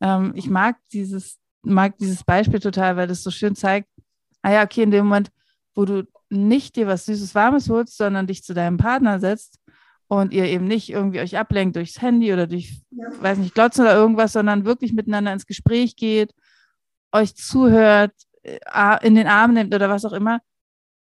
ähm, 0.01 0.33
ich 0.35 0.49
mag 0.49 0.77
dieses, 0.91 1.39
mag 1.63 1.97
dieses 1.97 2.23
Beispiel 2.23 2.59
total, 2.59 2.97
weil 2.97 3.07
das 3.07 3.23
so 3.23 3.31
schön 3.31 3.55
zeigt, 3.55 3.89
ah 4.41 4.51
ja, 4.51 4.63
okay, 4.63 4.83
in 4.83 4.91
dem 4.91 5.05
Moment, 5.05 5.31
wo 5.75 5.85
du 5.85 6.03
nicht 6.29 6.75
dir 6.75 6.87
was 6.87 7.05
Süßes, 7.05 7.35
Warmes 7.35 7.69
holst, 7.69 7.97
sondern 7.97 8.27
dich 8.27 8.43
zu 8.43 8.53
deinem 8.53 8.77
Partner 8.77 9.19
setzt 9.19 9.59
und 10.07 10.33
ihr 10.33 10.45
eben 10.45 10.65
nicht 10.65 10.89
irgendwie 10.89 11.19
euch 11.19 11.37
ablenkt 11.37 11.75
durchs 11.75 12.01
Handy 12.01 12.33
oder 12.33 12.47
durch, 12.47 12.81
ja. 12.91 13.05
weiß 13.21 13.37
nicht, 13.37 13.53
Glotzen 13.53 13.83
oder 13.83 13.95
irgendwas, 13.95 14.33
sondern 14.33 14.65
wirklich 14.65 14.93
miteinander 14.93 15.33
ins 15.33 15.45
Gespräch 15.45 15.95
geht, 15.95 16.33
euch 17.11 17.35
zuhört, 17.35 18.13
äh, 18.43 18.59
in 19.05 19.15
den 19.15 19.27
Arm 19.27 19.53
nimmt 19.53 19.73
oder 19.73 19.89
was 19.89 20.05
auch 20.05 20.13
immer, 20.13 20.41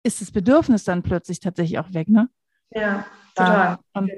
ist 0.02 0.20
das 0.20 0.30
Bedürfnis 0.30 0.84
dann 0.84 1.02
plötzlich 1.02 1.40
tatsächlich 1.40 1.78
auch 1.78 1.92
weg, 1.92 2.08
ne? 2.08 2.28
Ja, 2.70 3.06
total. 3.36 3.78
und 3.94 4.10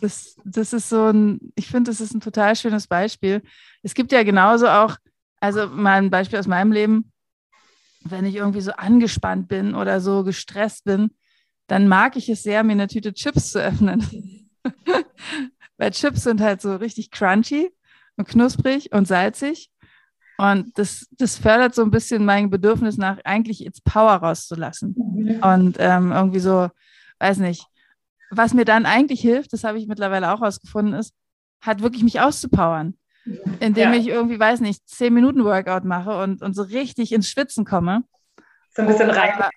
das, 0.00 0.36
das 0.44 0.72
ist 0.72 0.88
so 0.88 1.06
ein, 1.06 1.40
ich 1.54 1.68
finde, 1.68 1.90
das 1.90 2.00
ist 2.00 2.14
ein 2.14 2.20
total 2.20 2.56
schönes 2.56 2.86
Beispiel. 2.86 3.42
Es 3.82 3.94
gibt 3.94 4.12
ja 4.12 4.22
genauso 4.22 4.68
auch 4.68 4.96
also 5.44 5.68
mal 5.68 5.98
ein 5.98 6.10
Beispiel 6.10 6.38
aus 6.38 6.46
meinem 6.46 6.72
Leben. 6.72 7.12
Wenn 8.02 8.24
ich 8.24 8.36
irgendwie 8.36 8.62
so 8.62 8.72
angespannt 8.72 9.46
bin 9.46 9.74
oder 9.74 10.00
so 10.00 10.24
gestresst 10.24 10.84
bin, 10.84 11.10
dann 11.66 11.86
mag 11.86 12.16
ich 12.16 12.30
es 12.30 12.42
sehr, 12.42 12.62
mir 12.62 12.72
eine 12.72 12.88
Tüte 12.88 13.12
Chips 13.12 13.52
zu 13.52 13.62
öffnen. 13.62 14.48
Weil 15.76 15.90
Chips 15.90 16.22
sind 16.22 16.40
halt 16.40 16.62
so 16.62 16.76
richtig 16.76 17.10
crunchy 17.10 17.70
und 18.16 18.26
knusprig 18.26 18.92
und 18.92 19.06
salzig. 19.06 19.70
Und 20.38 20.78
das, 20.78 21.06
das 21.12 21.36
fördert 21.36 21.74
so 21.74 21.82
ein 21.82 21.90
bisschen 21.90 22.24
mein 22.24 22.48
Bedürfnis 22.48 22.96
nach, 22.96 23.18
eigentlich 23.24 23.60
jetzt 23.60 23.84
Power 23.84 24.14
rauszulassen. 24.14 24.94
Mhm. 24.96 25.42
Und 25.42 25.76
ähm, 25.78 26.10
irgendwie 26.10 26.40
so, 26.40 26.70
weiß 27.18 27.38
nicht, 27.38 27.66
was 28.30 28.54
mir 28.54 28.64
dann 28.64 28.86
eigentlich 28.86 29.20
hilft, 29.20 29.52
das 29.52 29.64
habe 29.64 29.78
ich 29.78 29.86
mittlerweile 29.86 30.32
auch 30.32 30.40
herausgefunden, 30.40 30.94
ist, 30.94 31.14
hat 31.60 31.82
wirklich 31.82 32.02
mich 32.02 32.20
auszupowern 32.20 32.96
indem 33.60 33.92
ja. 33.92 33.98
ich 33.98 34.08
irgendwie, 34.08 34.38
weiß 34.38 34.60
nicht, 34.60 34.86
zehn 34.88 35.14
Minuten 35.14 35.44
Workout 35.44 35.84
mache 35.84 36.22
und, 36.22 36.42
und 36.42 36.54
so 36.54 36.62
richtig 36.62 37.12
ins 37.12 37.28
Schwitzen 37.28 37.64
komme. 37.64 38.04
So 38.74 38.82
ein 38.82 38.88
bisschen 38.88 39.10
Reibung. 39.10 39.48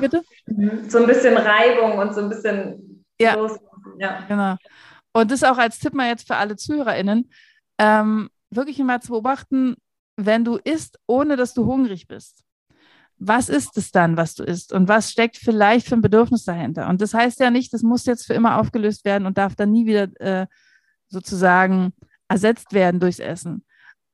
Bitte? 0.00 0.22
Mhm. 0.46 0.88
So 0.88 0.98
ein 0.98 1.06
bisschen 1.06 1.36
Reibung 1.36 1.98
und 1.98 2.14
so 2.14 2.20
ein 2.20 2.28
bisschen 2.28 3.04
ja. 3.20 3.34
Los. 3.34 3.58
Ja, 3.98 4.24
genau. 4.28 4.56
Und 5.12 5.30
das 5.30 5.44
auch 5.44 5.58
als 5.58 5.78
Tipp 5.78 5.94
mal 5.94 6.08
jetzt 6.08 6.26
für 6.26 6.36
alle 6.36 6.56
ZuhörerInnen, 6.56 7.30
ähm, 7.78 8.28
wirklich 8.50 8.78
mal 8.78 9.00
zu 9.00 9.12
beobachten, 9.12 9.76
wenn 10.16 10.44
du 10.44 10.56
isst, 10.56 10.98
ohne 11.06 11.36
dass 11.36 11.54
du 11.54 11.64
hungrig 11.66 12.06
bist. 12.06 12.42
Was 13.18 13.48
ist 13.48 13.76
es 13.78 13.90
dann, 13.90 14.16
was 14.16 14.34
du 14.34 14.44
isst? 14.44 14.72
Und 14.72 14.88
was 14.88 15.10
steckt 15.10 15.36
vielleicht 15.36 15.88
für 15.88 15.94
ein 15.94 16.02
Bedürfnis 16.02 16.44
dahinter? 16.44 16.88
Und 16.88 17.00
das 17.00 17.14
heißt 17.14 17.40
ja 17.40 17.50
nicht, 17.50 17.72
das 17.72 17.82
muss 17.82 18.04
jetzt 18.04 18.26
für 18.26 18.34
immer 18.34 18.58
aufgelöst 18.58 19.04
werden 19.04 19.26
und 19.26 19.38
darf 19.38 19.56
dann 19.56 19.72
nie 19.72 19.86
wieder 19.86 20.08
äh, 20.20 20.46
sozusagen 21.08 21.92
ersetzt 22.28 22.72
werden 22.72 23.00
durchs 23.00 23.18
Essen. 23.18 23.64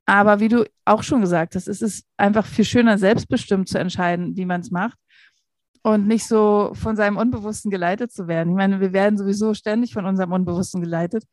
Aber 0.05 0.39
wie 0.39 0.49
du 0.49 0.65
auch 0.85 1.03
schon 1.03 1.21
gesagt 1.21 1.55
hast, 1.55 1.67
es 1.67 1.81
ist 1.81 2.05
einfach 2.17 2.45
viel 2.45 2.65
schöner, 2.65 2.97
selbstbestimmt 2.97 3.69
zu 3.69 3.77
entscheiden, 3.77 4.35
wie 4.35 4.45
man 4.45 4.61
es 4.61 4.71
macht 4.71 4.97
und 5.81 6.07
nicht 6.07 6.27
so 6.27 6.71
von 6.73 6.95
seinem 6.95 7.17
Unbewussten 7.17 7.71
geleitet 7.71 8.11
zu 8.11 8.27
werden. 8.27 8.49
Ich 8.49 8.55
meine, 8.55 8.79
wir 8.79 8.93
werden 8.93 9.17
sowieso 9.17 9.53
ständig 9.53 9.93
von 9.93 10.05
unserem 10.05 10.31
Unbewussten 10.31 10.81
geleitet, 10.81 11.25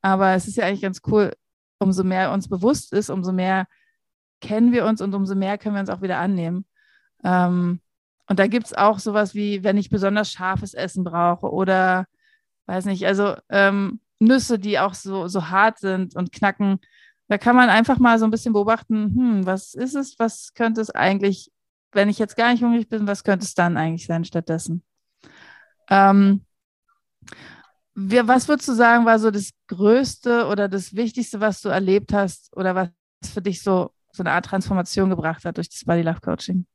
aber 0.00 0.34
es 0.34 0.48
ist 0.48 0.56
ja 0.56 0.64
eigentlich 0.64 0.82
ganz 0.82 1.00
cool, 1.06 1.32
umso 1.78 2.04
mehr 2.04 2.32
uns 2.32 2.48
bewusst 2.48 2.92
ist, 2.92 3.10
umso 3.10 3.32
mehr 3.32 3.66
kennen 4.40 4.72
wir 4.72 4.86
uns 4.86 5.00
und 5.00 5.14
umso 5.14 5.34
mehr 5.34 5.58
können 5.58 5.74
wir 5.74 5.80
uns 5.80 5.90
auch 5.90 6.02
wieder 6.02 6.18
annehmen. 6.18 6.66
Ähm, 7.24 7.80
und 8.28 8.38
da 8.38 8.46
gibt 8.46 8.66
es 8.66 8.74
auch 8.74 8.98
sowas 8.98 9.34
wie, 9.34 9.62
wenn 9.62 9.76
ich 9.76 9.90
besonders 9.90 10.32
scharfes 10.32 10.74
Essen 10.74 11.04
brauche 11.04 11.50
oder 11.50 12.06
weiß 12.66 12.86
nicht, 12.86 13.06
also 13.06 13.36
ähm, 13.48 14.00
Nüsse, 14.18 14.58
die 14.58 14.78
auch 14.78 14.94
so, 14.94 15.28
so 15.28 15.48
hart 15.48 15.78
sind 15.78 16.16
und 16.16 16.32
knacken. 16.32 16.80
Da 17.28 17.38
kann 17.38 17.56
man 17.56 17.70
einfach 17.70 17.98
mal 17.98 18.18
so 18.18 18.24
ein 18.24 18.30
bisschen 18.30 18.52
beobachten, 18.52 19.14
hm, 19.14 19.46
was 19.46 19.74
ist 19.74 19.94
es, 19.94 20.18
was 20.18 20.54
könnte 20.54 20.80
es 20.80 20.90
eigentlich, 20.90 21.50
wenn 21.92 22.08
ich 22.08 22.18
jetzt 22.18 22.36
gar 22.36 22.52
nicht 22.52 22.62
hungrig 22.62 22.88
bin, 22.88 23.06
was 23.06 23.24
könnte 23.24 23.44
es 23.44 23.54
dann 23.54 23.76
eigentlich 23.76 24.06
sein 24.06 24.24
stattdessen? 24.24 24.82
Ähm, 25.88 26.44
was 27.94 28.48
würdest 28.48 28.68
du 28.68 28.74
sagen, 28.74 29.06
war 29.06 29.18
so 29.18 29.30
das 29.30 29.50
Größte 29.68 30.46
oder 30.46 30.68
das 30.68 30.94
Wichtigste, 30.94 31.40
was 31.40 31.62
du 31.62 31.70
erlebt 31.70 32.12
hast 32.12 32.54
oder 32.54 32.74
was 32.74 32.90
für 33.32 33.40
dich 33.40 33.62
so, 33.62 33.90
so 34.12 34.22
eine 34.22 34.32
Art 34.32 34.44
Transformation 34.44 35.08
gebracht 35.08 35.44
hat 35.44 35.56
durch 35.56 35.70
das 35.70 35.84
Body 35.84 36.02
Love 36.02 36.20
Coaching? 36.20 36.66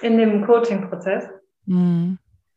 In 0.00 0.18
dem 0.18 0.46
Coaching-Prozess? 0.46 1.28
Mm, 1.66 2.14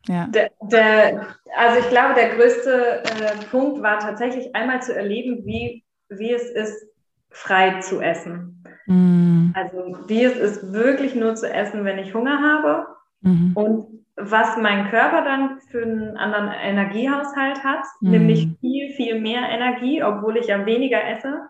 ja. 0.08 0.28
Der, 0.28 0.52
der, 0.62 1.28
also 1.58 1.80
ich 1.80 1.90
glaube, 1.90 2.14
der 2.16 2.36
größte 2.36 3.04
äh, 3.04 3.46
Punkt 3.50 3.82
war 3.82 4.00
tatsächlich 4.00 4.56
einmal 4.56 4.82
zu 4.82 4.96
erleben, 4.96 5.46
wie, 5.46 5.84
wie 6.10 6.34
es 6.34 6.50
ist, 6.50 6.88
frei 7.30 7.80
zu 7.80 8.02
essen. 8.02 8.64
Mm. 8.88 9.52
Also 9.54 9.98
wie 10.08 10.24
es 10.24 10.38
ist, 10.38 10.74
wirklich 10.74 11.16
nur 11.16 11.36
zu 11.36 11.52
essen, 11.52 11.86
wenn 11.86 12.00
ich 12.00 12.14
Hunger 12.14 12.42
habe. 12.42 12.88
Mhm. 13.22 13.52
Und 13.54 14.02
was 14.16 14.58
mein 14.58 14.90
Körper 14.90 15.24
dann 15.24 15.60
für 15.70 15.84
einen 15.84 16.18
anderen 16.18 16.52
Energiehaushalt 16.52 17.64
hat, 17.64 17.84
mhm. 18.02 18.12
nämlich 18.12 18.50
viel, 18.60 18.94
viel 18.94 19.20
mehr 19.20 19.50
Energie, 19.50 20.04
obwohl 20.04 20.38
ich 20.38 20.48
ja 20.48 20.66
weniger 20.66 21.04
esse 21.04 21.42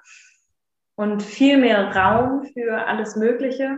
und 0.95 1.23
viel 1.23 1.57
mehr 1.57 1.95
Raum 1.95 2.43
für 2.53 2.85
alles 2.85 3.15
Mögliche. 3.15 3.77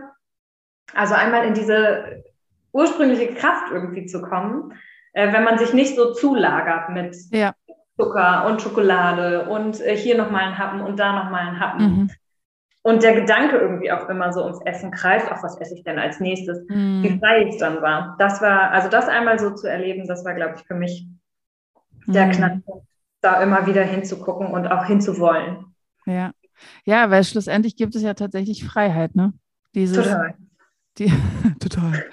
Also 0.92 1.14
einmal 1.14 1.46
in 1.46 1.54
diese 1.54 2.24
ursprüngliche 2.72 3.34
Kraft 3.34 3.70
irgendwie 3.72 4.06
zu 4.06 4.20
kommen, 4.20 4.74
äh, 5.12 5.32
wenn 5.32 5.44
man 5.44 5.58
sich 5.58 5.72
nicht 5.72 5.96
so 5.96 6.12
zulagert 6.12 6.90
mit 6.90 7.16
ja. 7.30 7.54
Zucker 7.96 8.46
und 8.46 8.60
Schokolade 8.60 9.48
und 9.48 9.80
äh, 9.80 9.96
hier 9.96 10.16
nochmal 10.16 10.44
ein 10.44 10.58
Happen 10.58 10.80
und 10.80 10.98
da 10.98 11.24
nochmal 11.24 11.48
ein 11.48 11.60
Happen. 11.60 11.82
Mhm 11.82 12.10
und 12.86 13.02
der 13.02 13.14
Gedanke 13.14 13.56
irgendwie 13.56 13.90
auch 13.90 14.08
immer 14.10 14.32
so 14.32 14.44
ums 14.44 14.60
Essen 14.66 14.90
greift, 14.90 15.32
auch 15.32 15.42
was 15.42 15.58
esse 15.58 15.74
ich 15.74 15.84
denn 15.84 15.98
als 15.98 16.20
nächstes, 16.20 16.60
mm. 16.68 17.02
wie 17.02 17.18
frei 17.18 17.46
ich 17.48 17.56
dann 17.56 17.80
war. 17.80 18.14
Das 18.18 18.42
war, 18.42 18.70
also 18.72 18.90
das 18.90 19.08
einmal 19.08 19.38
so 19.38 19.50
zu 19.50 19.66
erleben, 19.66 20.06
das 20.06 20.22
war, 20.24 20.34
glaube 20.34 20.56
ich, 20.56 20.66
für 20.66 20.74
mich 20.74 21.06
der 22.06 22.26
mm. 22.26 22.30
Knackpunkt, 22.32 22.86
da 23.22 23.42
immer 23.42 23.66
wieder 23.66 23.82
hinzugucken 23.82 24.48
und 24.48 24.66
auch 24.66 24.84
hinzuwollen. 24.84 25.74
Ja. 26.04 26.32
Ja, 26.84 27.10
weil 27.10 27.24
schlussendlich 27.24 27.74
gibt 27.74 27.96
es 27.96 28.02
ja 28.02 28.12
tatsächlich 28.12 28.64
Freiheit, 28.64 29.16
ne? 29.16 29.32
Dieses, 29.74 30.04
total. 30.06 30.34
Die, 30.98 31.12
total. 31.60 32.04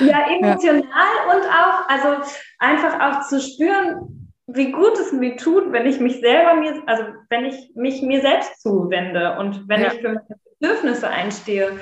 ja, 0.00 0.26
emotional 0.30 0.82
ja. 0.82 1.34
und 1.34 1.44
auch, 1.46 1.88
also 1.88 2.32
einfach 2.58 3.00
auch 3.00 3.26
zu 3.26 3.40
spüren, 3.40 4.30
wie 4.46 4.70
gut 4.70 4.98
es 4.98 5.12
mir 5.12 5.36
tut, 5.36 5.72
wenn 5.72 5.86
ich 5.86 6.00
mich 6.00 6.20
selber 6.20 6.54
mir, 6.54 6.82
also 6.86 7.04
wenn 7.30 7.46
ich 7.46 7.72
mich 7.74 8.02
mir 8.02 8.20
selbst 8.20 8.60
zuwende 8.60 9.36
und 9.38 9.68
wenn 9.68 9.80
ja. 9.80 9.88
ich 9.88 10.00
für 10.00 10.08
meine 10.08 10.36
Bedürfnisse 10.60 11.08
einstehe. 11.08 11.72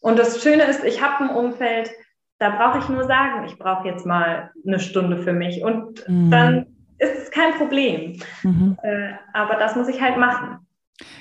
Und 0.00 0.18
das 0.18 0.42
Schöne 0.42 0.64
ist, 0.64 0.84
ich 0.84 1.02
habe 1.02 1.24
ein 1.24 1.36
Umfeld, 1.36 1.90
da 2.38 2.50
brauche 2.50 2.78
ich 2.78 2.88
nur 2.88 3.04
sagen, 3.04 3.44
ich 3.44 3.58
brauche 3.58 3.86
jetzt 3.86 4.06
mal 4.06 4.50
eine 4.66 4.80
Stunde 4.80 5.22
für 5.22 5.32
mich 5.32 5.62
und 5.62 6.06
mhm. 6.08 6.30
dann 6.30 6.66
ist 6.98 7.16
es 7.22 7.30
kein 7.30 7.54
Problem. 7.54 8.18
Mhm. 8.42 8.76
Äh, 8.82 9.12
aber 9.32 9.56
das 9.56 9.76
muss 9.76 9.88
ich 9.88 10.00
halt 10.00 10.16
machen. 10.16 10.66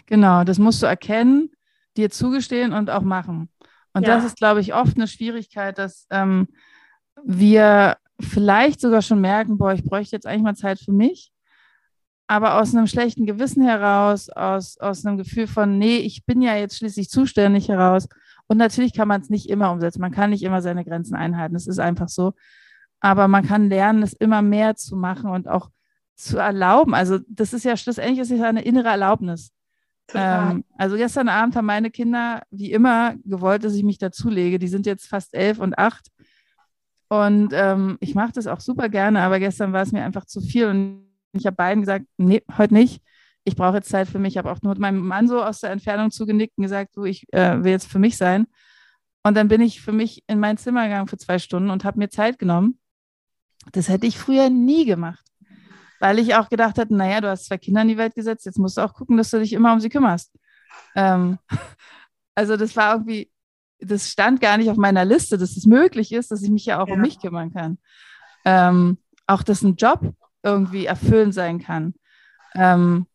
Genau, 0.08 0.44
das 0.44 0.60
musst 0.60 0.82
du 0.82 0.88
erkennen, 0.88 1.52
dir 1.98 2.10
zugestehen 2.10 2.74
und 2.74 2.90
auch 2.90 3.02
machen. 3.02 3.50
Und 3.94 4.08
ja. 4.08 4.16
das 4.16 4.26
ist, 4.26 4.38
glaube 4.38 4.62
ich, 4.62 4.74
oft 4.74 4.98
eine 4.98 5.08
Schwierigkeit, 5.08 5.78
dass 5.78 6.06
ähm, 6.10 6.48
wir 7.24 7.98
vielleicht 8.20 8.82
sogar 8.82 9.02
schon 9.02 9.22
merken, 9.22 9.58
boah, 9.58 9.74
ich 9.74 9.84
bräuchte 9.84 10.16
jetzt 10.16 10.26
eigentlich 10.26 10.44
mal 10.44 10.56
Zeit 10.56 10.80
für 10.80 10.92
mich. 10.92 11.32
Aber 12.28 12.60
aus 12.60 12.76
einem 12.76 12.86
schlechten 12.86 13.26
Gewissen 13.26 13.64
heraus, 13.64 14.30
aus, 14.30 14.78
aus 14.78 15.06
einem 15.06 15.18
Gefühl 15.18 15.48
von, 15.48 15.80
nee, 15.80 15.98
ich 15.98 16.26
bin 16.26 16.42
ja 16.42 16.56
jetzt 16.56 16.78
schließlich 16.78 17.10
zuständig 17.10 17.70
heraus. 17.70 18.08
Und 18.46 18.58
natürlich 18.58 18.94
kann 18.94 19.08
man 19.08 19.22
es 19.22 19.30
nicht 19.30 19.50
immer 19.50 19.72
umsetzen. 19.72 20.02
Man 20.02 20.12
kann 20.12 20.30
nicht 20.30 20.44
immer 20.44 20.62
seine 20.62 20.86
Grenzen 20.86 21.16
einhalten. 21.16 21.56
Es 21.56 21.66
ist 21.66 21.80
einfach 21.80 22.10
so. 22.10 22.34
Aber 23.00 23.28
man 23.28 23.46
kann 23.46 23.70
lernen, 23.70 24.04
es 24.04 24.14
immer 24.14 24.42
mehr 24.42 24.76
zu 24.76 24.96
machen 24.96 25.32
und 25.32 25.48
auch 25.48 25.70
zu 26.16 26.38
erlauben. 26.38 26.94
Also 26.94 27.20
das 27.28 27.54
ist 27.54 27.64
ja 27.64 27.78
schlussendlich 27.78 28.20
ist 28.20 28.30
ja 28.30 28.48
eine 28.48 28.64
innere 28.64 28.90
Erlaubnis. 28.90 29.52
Ähm, 30.14 30.64
also 30.78 30.96
gestern 30.96 31.30
Abend 31.30 31.56
haben 31.56 31.66
meine 31.66 31.92
Kinder 31.92 32.42
wie 32.50 32.72
immer 32.72 33.16
gewollt, 33.26 33.64
dass 33.64 33.76
ich 33.76 33.84
mich 33.84 33.98
dazulege. 33.98 34.60
Die 34.60 34.68
sind 34.68 34.86
jetzt 34.86 35.08
fast 35.08 35.34
elf 35.34 35.60
und 35.60 35.78
acht. 35.78 36.08
Und 37.10 37.50
ähm, 37.54 37.98
ich 38.02 38.16
mache 38.16 38.32
das 38.34 38.48
auch 38.48 38.60
super 38.60 38.88
gerne, 38.88 39.22
aber 39.22 39.40
gestern 39.40 39.74
war 39.74 39.82
es 39.82 39.92
mir 39.92 40.04
einfach 40.04 40.26
zu 40.26 40.42
viel 40.42 40.68
und 40.68 41.10
ich 41.34 41.46
habe 41.46 41.56
beiden 41.56 41.82
gesagt, 41.82 42.06
nee, 42.18 42.44
heute 42.58 42.74
nicht. 42.74 43.02
Ich 43.44 43.56
brauche 43.56 43.78
jetzt 43.78 43.90
Zeit 43.90 44.08
für 44.08 44.20
mich. 44.20 44.34
Ich 44.34 44.38
habe 44.38 44.52
auch 44.52 44.62
nur 44.62 44.78
meinem 44.78 45.00
Mann 45.00 45.28
so 45.28 45.44
aus 45.44 45.62
der 45.62 45.72
Entfernung 45.72 46.12
zugenickt 46.12 46.58
und 46.58 46.64
gesagt, 46.64 46.96
du, 46.96 47.06
ich 47.06 47.26
äh, 47.34 47.64
will 47.64 47.72
jetzt 47.72 47.88
für 47.88 48.00
mich 48.00 48.18
sein. 48.18 48.46
Und 49.24 49.36
dann 49.36 49.48
bin 49.48 49.62
ich 49.62 49.82
für 49.82 49.92
mich 49.92 50.24
in 50.28 50.40
mein 50.40 50.58
Zimmer 50.58 50.84
gegangen 50.84 51.08
für 51.08 51.18
zwei 51.18 51.40
Stunden 51.40 51.70
und 51.70 51.84
habe 51.84 52.00
mir 52.00 52.10
Zeit 52.10 52.40
genommen. 52.40 52.80
Das 53.72 53.90
hätte 53.90 54.08
ich 54.08 54.18
früher 54.18 54.50
nie 54.50 54.86
gemacht, 54.86 55.26
weil 56.00 56.20
ich 56.20 56.36
auch 56.36 56.50
gedacht 56.50 56.78
hatte, 56.78 56.94
naja, 56.94 57.22
du 57.22 57.30
hast 57.30 57.46
zwei 57.46 57.58
Kinder 57.58 57.82
in 57.82 57.90
die 57.90 57.98
Welt 57.98 58.16
gesetzt, 58.16 58.46
jetzt 58.46 58.58
musst 58.58 58.78
du 58.78 58.82
auch 58.82 58.94
gucken, 58.94 59.18
dass 59.18 59.30
du 59.30 59.40
dich 59.40 59.54
immer 59.54 59.74
um 59.74 59.80
sie 59.80 59.90
kümmerst. 59.90 60.32
Ähm, 60.96 61.38
also 62.36 62.58
das 62.58 62.76
war 62.76 62.94
irgendwie, 62.94 63.32
das 63.80 64.10
stand 64.10 64.42
gar 64.42 64.58
nicht 64.58 64.70
auf 64.70 64.78
meiner 64.78 65.06
Liste, 65.06 65.38
dass 65.38 65.56
es 65.56 65.66
möglich 65.66 66.12
ist, 66.12 66.32
dass 66.32 66.44
ich 66.44 66.50
mich 66.50 66.66
ja 66.66 66.82
auch 66.82 66.88
ja. 66.88 66.96
um 66.96 67.02
mich 67.02 67.20
kümmern 67.20 67.54
kann. 67.54 67.78
Ähm, 68.46 68.98
auch, 69.28 69.44
dass 69.44 69.62
ein 69.62 69.76
Job 69.76 70.14
irgendwie 70.44 70.86
erfüllend 70.86 71.34
sein 71.34 71.60
kann. 71.60 71.94
Ähm, 72.56 73.06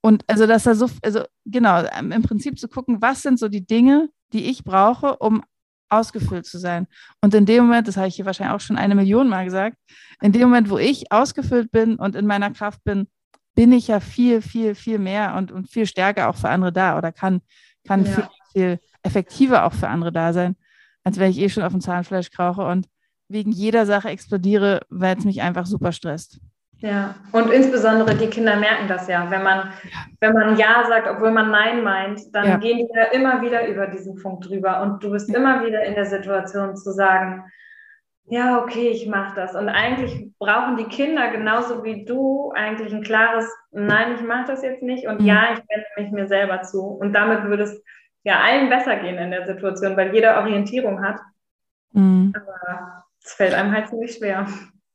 und 0.00 0.24
also, 0.26 0.46
dass 0.46 0.64
da 0.64 0.74
so, 0.74 0.90
also 1.02 1.22
genau, 1.46 1.84
im 1.98 2.22
Prinzip 2.22 2.58
zu 2.58 2.68
gucken, 2.68 3.00
was 3.00 3.22
sind 3.22 3.38
so 3.38 3.48
die 3.48 3.64
Dinge, 3.64 4.08
die 4.32 4.50
ich 4.50 4.64
brauche, 4.64 5.16
um 5.18 5.42
ausgefüllt 5.92 6.46
zu 6.46 6.58
sein. 6.58 6.86
Und 7.20 7.34
in 7.34 7.46
dem 7.46 7.64
Moment, 7.66 7.86
das 7.86 7.96
habe 7.96 8.08
ich 8.08 8.16
hier 8.16 8.26
wahrscheinlich 8.26 8.54
auch 8.54 8.60
schon 8.60 8.78
eine 8.78 8.94
Million 8.94 9.28
Mal 9.28 9.44
gesagt, 9.44 9.76
in 10.20 10.32
dem 10.32 10.42
Moment, 10.42 10.70
wo 10.70 10.78
ich 10.78 11.12
ausgefüllt 11.12 11.70
bin 11.70 11.96
und 11.96 12.16
in 12.16 12.26
meiner 12.26 12.50
Kraft 12.50 12.82
bin, 12.84 13.08
bin 13.54 13.72
ich 13.72 13.88
ja 13.88 14.00
viel, 14.00 14.40
viel, 14.40 14.74
viel 14.74 14.98
mehr 14.98 15.34
und, 15.34 15.52
und 15.52 15.70
viel 15.70 15.86
stärker 15.86 16.28
auch 16.28 16.36
für 16.36 16.48
andere 16.48 16.72
da 16.72 16.96
oder 16.96 17.12
kann, 17.12 17.42
kann 17.86 18.04
ja. 18.04 18.12
viel, 18.12 18.28
viel 18.52 18.80
effektiver 19.02 19.64
auch 19.64 19.74
für 19.74 19.88
andere 19.88 20.12
da 20.12 20.32
sein, 20.32 20.56
als 21.04 21.18
wenn 21.18 21.30
ich 21.30 21.38
eh 21.38 21.48
schon 21.48 21.62
auf 21.62 21.72
dem 21.72 21.80
Zahnfleisch 21.80 22.30
krauche 22.30 22.64
und 22.64 22.88
wegen 23.28 23.50
jeder 23.50 23.86
Sache 23.86 24.08
explodiere, 24.08 24.80
weil 24.88 25.16
es 25.16 25.24
mich 25.24 25.42
einfach 25.42 25.66
super 25.66 25.92
stresst. 25.92 26.38
Ja, 26.82 27.14
und 27.30 27.52
insbesondere 27.52 28.16
die 28.16 28.26
Kinder 28.26 28.56
merken 28.56 28.88
das 28.88 29.06
ja. 29.06 29.30
Wenn 29.30 29.44
man, 29.44 29.70
ja. 29.84 29.98
wenn 30.18 30.32
man 30.32 30.56
Ja 30.56 30.84
sagt, 30.88 31.08
obwohl 31.08 31.30
man 31.30 31.52
Nein 31.52 31.84
meint, 31.84 32.34
dann 32.34 32.48
ja. 32.48 32.56
gehen 32.56 32.78
die 32.78 32.88
ja 32.92 33.04
immer 33.12 33.40
wieder 33.40 33.68
über 33.68 33.86
diesen 33.86 34.16
Punkt 34.16 34.48
drüber. 34.48 34.82
Und 34.82 35.02
du 35.02 35.12
bist 35.12 35.30
ja. 35.30 35.36
immer 35.36 35.64
wieder 35.64 35.84
in 35.84 35.94
der 35.94 36.06
Situation 36.06 36.76
zu 36.76 36.90
sagen, 36.90 37.44
ja, 38.24 38.60
okay, 38.60 38.88
ich 38.88 39.06
mache 39.06 39.36
das. 39.36 39.54
Und 39.54 39.68
eigentlich 39.68 40.32
brauchen 40.40 40.76
die 40.76 40.86
Kinder 40.86 41.30
genauso 41.30 41.84
wie 41.84 42.04
du 42.04 42.50
eigentlich 42.56 42.92
ein 42.92 43.04
klares 43.04 43.48
Nein, 43.70 44.16
ich 44.16 44.22
mache 44.22 44.48
das 44.48 44.62
jetzt 44.62 44.82
nicht 44.82 45.06
und 45.06 45.20
mhm. 45.20 45.26
ja, 45.26 45.52
ich 45.52 45.60
wende 45.60 45.86
mich 45.96 46.10
mir 46.10 46.26
selber 46.26 46.62
zu. 46.62 46.82
Und 46.82 47.12
damit 47.12 47.44
würde 47.44 47.62
es 47.62 47.80
ja 48.24 48.40
allen 48.40 48.68
besser 48.68 48.96
gehen 48.96 49.18
in 49.18 49.30
der 49.30 49.46
Situation, 49.46 49.96
weil 49.96 50.12
jeder 50.12 50.36
Orientierung 50.38 51.00
hat. 51.04 51.20
Mhm. 51.92 52.34
Aber 52.34 53.04
es 53.22 53.34
fällt 53.34 53.54
einem 53.54 53.72
halt 53.72 53.88
ziemlich 53.88 54.16
schwer. 54.16 54.46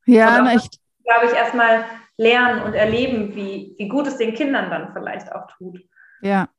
Ja, 0.06 0.42
na, 0.42 0.54
ich 0.54 0.70
glaube 1.08 1.28
ich 1.28 1.34
erstmal 1.34 1.86
lernen 2.18 2.62
und 2.64 2.74
erleben, 2.74 3.36
wie, 3.36 3.76
wie 3.78 3.88
gut 3.88 4.08
es 4.08 4.18
den 4.18 4.34
Kindern 4.34 4.70
dann 4.70 4.94
vielleicht 4.94 5.32
auch 5.32 5.48
tut. 5.58 5.80
Ja, 6.22 6.50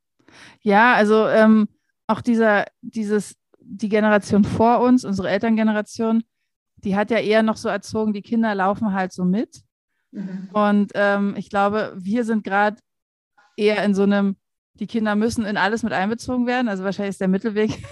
ja, 0.63 0.95
also 0.95 1.27
ähm, 1.29 1.69
auch 2.07 2.21
dieser, 2.21 2.67
dieses, 2.81 3.37
die 3.61 3.89
Generation 3.89 4.45
vor 4.45 4.81
uns, 4.81 5.05
unsere 5.05 5.29
Elterngeneration, 5.29 6.25
die 6.77 6.97
hat 6.97 7.11
ja 7.11 7.19
eher 7.19 7.43
noch 7.43 7.57
so 7.57 7.69
erzogen, 7.69 8.13
die 8.13 8.23
Kinder 8.23 8.55
laufen 8.55 8.93
halt 8.93 9.13
so 9.13 9.25
mit. 9.25 9.63
Mhm. 10.13 10.49
Und 10.53 10.93
ähm, 10.95 11.35
ich 11.37 11.51
glaube, 11.51 11.93
wir 11.97 12.25
sind 12.25 12.45
gerade 12.45 12.79
eher 13.57 13.83
in 13.85 13.95
so 13.95 14.05
einem, 14.05 14.37
die 14.75 14.87
Kinder 14.87 15.17
müssen 15.17 15.45
in 15.45 15.57
alles 15.57 15.83
mit 15.83 15.93
einbezogen 15.93 16.47
werden. 16.47 16.69
Also 16.69 16.85
wahrscheinlich 16.85 17.15
ist 17.15 17.21
der 17.21 17.29
Mittelweg 17.29 17.83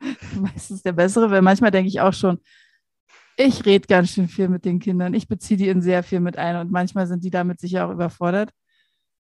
meistens 0.40 0.82
der 0.82 0.92
bessere, 0.92 1.30
weil 1.30 1.42
manchmal 1.42 1.72
denke 1.72 1.88
ich 1.88 2.00
auch 2.00 2.12
schon, 2.12 2.38
ich 3.38 3.64
rede 3.64 3.86
ganz 3.86 4.10
schön 4.10 4.28
viel 4.28 4.48
mit 4.48 4.64
den 4.64 4.80
Kindern. 4.80 5.14
Ich 5.14 5.28
beziehe 5.28 5.56
die 5.56 5.68
in 5.68 5.80
sehr 5.80 6.02
viel 6.02 6.18
mit 6.18 6.36
ein 6.36 6.56
und 6.56 6.72
manchmal 6.72 7.06
sind 7.06 7.22
die 7.22 7.30
damit 7.30 7.60
sicher 7.60 7.86
auch 7.86 7.92
überfordert. 7.92 8.50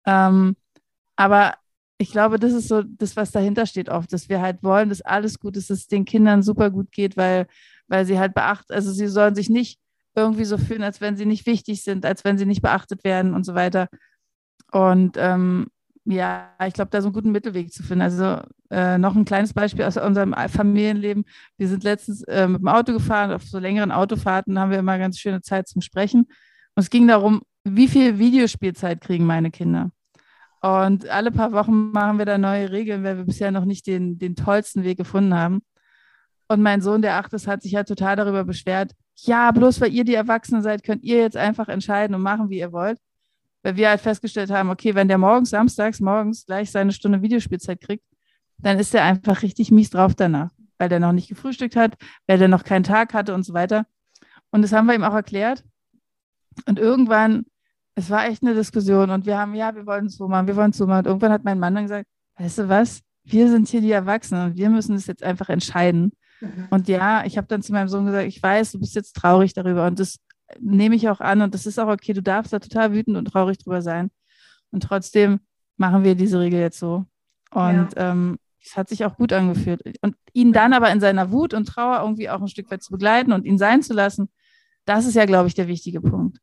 Ähm, 0.07 0.57
aber 1.17 1.55
ich 1.99 2.13
glaube, 2.13 2.39
das 2.39 2.53
ist 2.53 2.69
so 2.69 2.83
das, 2.83 3.17
was 3.17 3.33
dahinter 3.33 3.67
steht 3.67 3.89
oft, 3.89 4.13
dass 4.13 4.29
wir 4.29 4.41
halt 4.41 4.63
wollen, 4.63 4.91
dass 4.91 5.03
alles 5.03 5.41
gut 5.41 5.57
ist, 5.57 5.71
dass 5.71 5.79
es 5.81 5.89
den 5.89 6.05
Kindern 6.05 6.43
super 6.45 6.71
gut 6.71 6.93
geht, 6.93 7.17
weil, 7.17 7.49
weil 7.89 8.07
sie 8.07 8.19
halt 8.19 8.33
beachten, 8.35 8.73
also 8.73 8.93
sie 8.93 9.09
sollen 9.09 9.35
sich 9.35 9.51
nicht 9.51 9.81
irgendwie 10.15 10.45
so 10.45 10.57
fühlen, 10.57 10.85
als 10.85 11.01
wenn 11.01 11.17
sie 11.17 11.27
nicht 11.27 11.47
wichtig 11.47 11.83
sind, 11.83 12.07
als 12.07 12.25
wenn 12.25 12.39
sie 12.39 12.47
nicht 12.47 12.63
beachtet 12.63 13.03
werden 13.03 13.35
und 13.35 13.45
so 13.45 13.55
weiter. 13.55 13.89
Und 14.71 15.17
ähm, 15.19 15.67
ja, 16.07 16.51
ich 16.67 16.75
glaube, 16.75 16.91
da 16.91 17.01
so 17.01 17.09
einen 17.09 17.15
guten 17.15 17.33
Mittelweg 17.33 17.73
zu 17.73 17.83
finden. 17.83 18.03
Also 18.03 18.41
äh, 18.71 18.97
noch 18.97 19.17
ein 19.17 19.25
kleines 19.25 19.53
Beispiel 19.53 19.85
aus 19.85 19.97
unserem 19.97 20.35
Familienleben. 20.49 21.25
Wir 21.59 21.69
sind 21.69 21.85
letztens 21.85 22.23
äh, 22.23 22.47
mit 22.47 22.61
dem 22.61 22.69
Auto 22.69 22.93
gefahren. 22.93 23.33
Auf 23.33 23.43
so 23.43 23.59
längeren 23.59 23.91
Autofahrten 23.91 24.59
haben 24.59 24.71
wir 24.71 24.79
immer 24.79 24.99
ganz 24.99 25.19
schöne 25.19 25.43
Zeit 25.43 25.69
zum 25.69 25.83
Sprechen. 25.83 26.21
Und 26.21 26.83
es 26.83 26.91
ging 26.91 27.09
darum, 27.09 27.43
wie 27.65 27.89
viel 27.89 28.19
Videospielzeit 28.19 29.01
kriegen 29.01 29.27
meine 29.27 29.51
Kinder. 29.51 29.91
Und 30.61 31.09
alle 31.09 31.31
paar 31.31 31.53
Wochen 31.53 31.91
machen 31.93 32.19
wir 32.19 32.27
da 32.27 32.39
neue 32.39 32.71
Regeln, 32.71 33.05
weil 33.05 33.19
wir 33.19 33.25
bisher 33.25 33.51
noch 33.51 33.65
nicht 33.65 33.87
den, 33.87 34.19
den 34.19 34.37
tollsten 34.37 34.85
Weg 34.85 34.99
gefunden 34.99 35.35
haben. 35.35 35.63
Und 36.49 36.63
mein 36.63 36.81
Sohn, 36.81 37.03
der 37.03 37.17
acht 37.17 37.33
ist, 37.33 37.47
hat 37.49 37.63
sich 37.63 37.73
ja 37.73 37.83
total 37.83 38.17
darüber 38.17 38.45
beschwert, 38.45 38.93
ja, 39.17 39.51
bloß 39.51 39.81
weil 39.81 39.93
ihr 39.93 40.05
die 40.05 40.15
Erwachsenen 40.15 40.63
seid, 40.63 40.83
könnt 40.85 41.03
ihr 41.03 41.19
jetzt 41.19 41.37
einfach 41.37 41.69
entscheiden 41.69 42.15
und 42.15 42.23
machen, 42.23 42.51
wie 42.51 42.59
ihr 42.59 42.73
wollt. 42.73 42.99
Weil 43.67 43.75
wir 43.75 43.89
halt 43.89 44.01
festgestellt 44.01 44.49
haben, 44.53 44.71
okay, 44.71 44.95
wenn 44.95 45.09
der 45.09 45.19
morgens, 45.19 45.51
samstags, 45.51 45.99
morgens 45.99 46.47
gleich 46.47 46.71
seine 46.71 46.93
Stunde 46.93 47.21
Videospielzeit 47.21 47.81
kriegt, 47.81 48.05
dann 48.59 48.79
ist 48.79 48.95
er 48.95 49.03
einfach 49.03 49.43
richtig 49.43 49.73
mies 49.73 49.91
drauf 49.91 50.15
danach, 50.15 50.53
weil 50.79 50.89
der 50.89 51.01
noch 51.01 51.11
nicht 51.11 51.29
gefrühstückt 51.29 51.75
hat, 51.75 51.97
weil 52.29 52.39
der 52.39 52.47
noch 52.47 52.63
keinen 52.63 52.85
Tag 52.85 53.13
hatte 53.13 53.35
und 53.35 53.43
so 53.43 53.55
weiter. 53.55 53.85
Und 54.53 54.63
das 54.63 54.73
haben 54.73 54.87
wir 54.87 54.95
ihm 54.95 55.03
auch 55.03 55.15
erklärt. 55.15 55.65
Und 56.67 56.79
irgendwann, 56.79 57.45
es 57.97 58.09
war 58.09 58.29
echt 58.29 58.45
eine 58.45 58.55
Diskussion 58.55 59.11
und 59.11 59.27
wir 59.27 59.37
haben, 59.37 59.57
ja, 59.57 59.75
wir 59.75 59.85
wollen 59.85 60.07
es 60.07 60.17
so 60.17 60.29
machen, 60.29 60.47
wir 60.47 60.55
wollen 60.55 60.71
es 60.71 60.77
so 60.77 60.87
machen. 60.87 60.99
Und 60.99 61.07
irgendwann 61.07 61.33
hat 61.33 61.43
mein 61.43 61.59
Mann 61.59 61.75
dann 61.75 61.87
gesagt, 61.87 62.07
weißt 62.39 62.59
du 62.59 62.69
was, 62.69 63.01
wir 63.25 63.51
sind 63.51 63.67
hier 63.67 63.81
die 63.81 63.91
Erwachsenen 63.91 64.51
und 64.53 64.57
wir 64.57 64.71
müssen 64.71 64.95
es 64.95 65.09
jetzt 65.09 65.25
einfach 65.25 65.49
entscheiden. 65.49 66.13
Mhm. 66.41 66.69
Und 66.71 66.87
ja, 66.87 67.25
ich 67.25 67.37
habe 67.37 67.49
dann 67.49 67.63
zu 67.63 67.73
meinem 67.73 67.89
Sohn 67.89 68.07
gesagt, 68.07 68.29
ich 68.29 68.41
weiß, 68.41 68.71
du 68.71 68.79
bist 68.79 68.95
jetzt 68.95 69.17
traurig 69.17 69.55
darüber 69.55 69.89
und 69.89 69.99
das 69.99 70.19
nehme 70.59 70.95
ich 70.95 71.09
auch 71.09 71.21
an 71.21 71.43
und 71.43 71.55
das 71.55 71.67
ist 71.67 71.79
auch 71.79 71.89
okay, 71.89 72.13
du 72.13 72.23
darfst 72.23 72.53
da 72.53 72.59
total 72.59 72.93
wütend 72.93 73.17
und 73.17 73.27
traurig 73.27 73.59
drüber 73.59 73.83
sein. 73.83 74.11
Und 74.71 74.83
trotzdem 74.83 75.41
machen 75.77 76.05
wir 76.05 76.15
diese 76.15 76.41
Regel 76.41 76.61
jetzt 76.61 76.79
so. 76.79 77.05
Und 77.51 77.95
ja. 77.95 78.11
ähm, 78.11 78.39
es 78.63 78.77
hat 78.77 78.89
sich 78.89 79.05
auch 79.05 79.17
gut 79.17 79.33
angefühlt. 79.33 79.83
Und 80.03 80.17
ihn 80.33 80.53
dann 80.53 80.73
aber 80.73 80.91
in 80.91 81.01
seiner 81.01 81.31
Wut 81.31 81.55
und 81.55 81.67
Trauer 81.67 82.01
irgendwie 82.01 82.29
auch 82.29 82.41
ein 82.41 82.49
Stück 82.49 82.71
weit 82.71 82.83
zu 82.83 82.93
begleiten 82.93 83.33
und 83.33 83.45
ihn 83.45 83.59
sein 83.59 83.83
zu 83.83 83.95
lassen, 83.95 84.29
das 84.85 85.07
ist 85.07 85.15
ja, 85.15 85.25
glaube 85.25 85.49
ich, 85.49 85.55
der 85.55 85.69
wichtige 85.69 86.01
Punkt. 86.01 86.39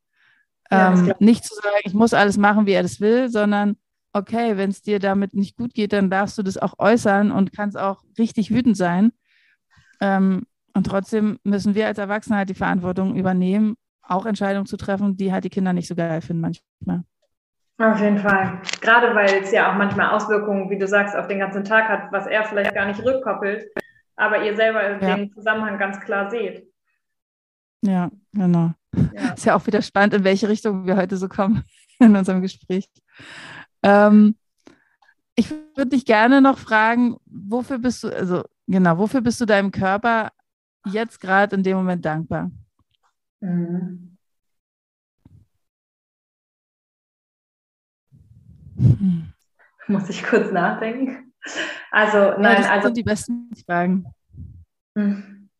Ja, 0.70 0.92
ähm, 0.94 1.12
nicht 1.18 1.44
zu 1.44 1.54
sagen, 1.54 1.76
ich 1.84 1.94
muss 1.94 2.14
alles 2.14 2.36
machen, 2.36 2.66
wie 2.66 2.72
er 2.72 2.82
das 2.82 3.00
will, 3.00 3.28
sondern 3.28 3.76
okay, 4.12 4.56
wenn 4.56 4.70
es 4.70 4.80
dir 4.82 4.98
damit 4.98 5.34
nicht 5.34 5.56
gut 5.56 5.74
geht, 5.74 5.92
dann 5.92 6.10
darfst 6.10 6.38
du 6.38 6.42
das 6.42 6.56
auch 6.56 6.74
äußern 6.78 7.30
und 7.30 7.52
kannst 7.52 7.76
auch 7.76 8.02
richtig 8.18 8.50
wütend 8.50 8.76
sein. 8.76 9.12
Ähm, 10.00 10.46
und 10.72 10.86
trotzdem 10.86 11.38
müssen 11.44 11.74
wir 11.74 11.86
als 11.86 11.98
Erwachsene 11.98 12.38
halt 12.38 12.48
die 12.48 12.54
Verantwortung 12.54 13.16
übernehmen, 13.16 13.76
auch 14.06 14.26
Entscheidungen 14.26 14.66
zu 14.66 14.76
treffen, 14.76 15.16
die 15.16 15.32
halt 15.32 15.44
die 15.44 15.50
Kinder 15.50 15.72
nicht 15.72 15.88
so 15.88 15.94
geil 15.94 16.20
finden 16.20 16.42
manchmal. 16.42 17.04
Auf 17.78 18.00
jeden 18.00 18.18
Fall. 18.18 18.60
Gerade 18.80 19.14
weil 19.14 19.42
es 19.42 19.50
ja 19.50 19.72
auch 19.72 19.76
manchmal 19.76 20.10
Auswirkungen, 20.10 20.70
wie 20.70 20.78
du 20.78 20.86
sagst, 20.86 21.16
auf 21.16 21.26
den 21.26 21.40
ganzen 21.40 21.64
Tag 21.64 21.88
hat, 21.88 22.12
was 22.12 22.26
er 22.26 22.44
vielleicht 22.44 22.74
gar 22.74 22.86
nicht 22.86 23.04
rückkoppelt, 23.04 23.66
aber 24.16 24.44
ihr 24.44 24.54
selber 24.54 25.00
ja. 25.00 25.16
den 25.16 25.32
Zusammenhang 25.32 25.78
ganz 25.78 26.00
klar 26.00 26.30
seht. 26.30 26.68
Ja, 27.82 28.10
genau. 28.32 28.72
Ja. 29.12 29.32
Ist 29.34 29.44
ja 29.44 29.56
auch 29.56 29.66
wieder 29.66 29.82
spannend, 29.82 30.14
in 30.14 30.24
welche 30.24 30.48
Richtung 30.48 30.86
wir 30.86 30.96
heute 30.96 31.16
so 31.16 31.28
kommen 31.28 31.64
in 31.98 32.14
unserem 32.14 32.42
Gespräch. 32.42 32.88
Ähm, 33.82 34.36
ich 35.34 35.50
würde 35.50 35.90
dich 35.90 36.06
gerne 36.06 36.40
noch 36.40 36.58
fragen, 36.58 37.16
wofür 37.26 37.78
bist 37.78 38.04
du, 38.04 38.08
also 38.08 38.44
genau, 38.68 38.98
wofür 38.98 39.20
bist 39.20 39.40
du 39.40 39.46
deinem 39.46 39.72
Körper 39.72 40.30
jetzt 40.86 41.20
gerade 41.20 41.56
in 41.56 41.64
dem 41.64 41.76
Moment 41.76 42.04
dankbar? 42.04 42.52
Mhm. 43.44 44.16
Hm. 48.78 49.32
Muss 49.86 50.08
ich 50.08 50.24
kurz 50.24 50.50
nachdenken. 50.50 51.32
Also, 51.90 52.40
nein, 52.40 52.42
ja, 52.42 52.54
das 52.56 52.70
also. 52.70 52.86
sind 52.86 52.96
die 52.96 53.02
besten 53.02 53.50
Fragen. 53.66 54.06
Hm. 54.96 55.50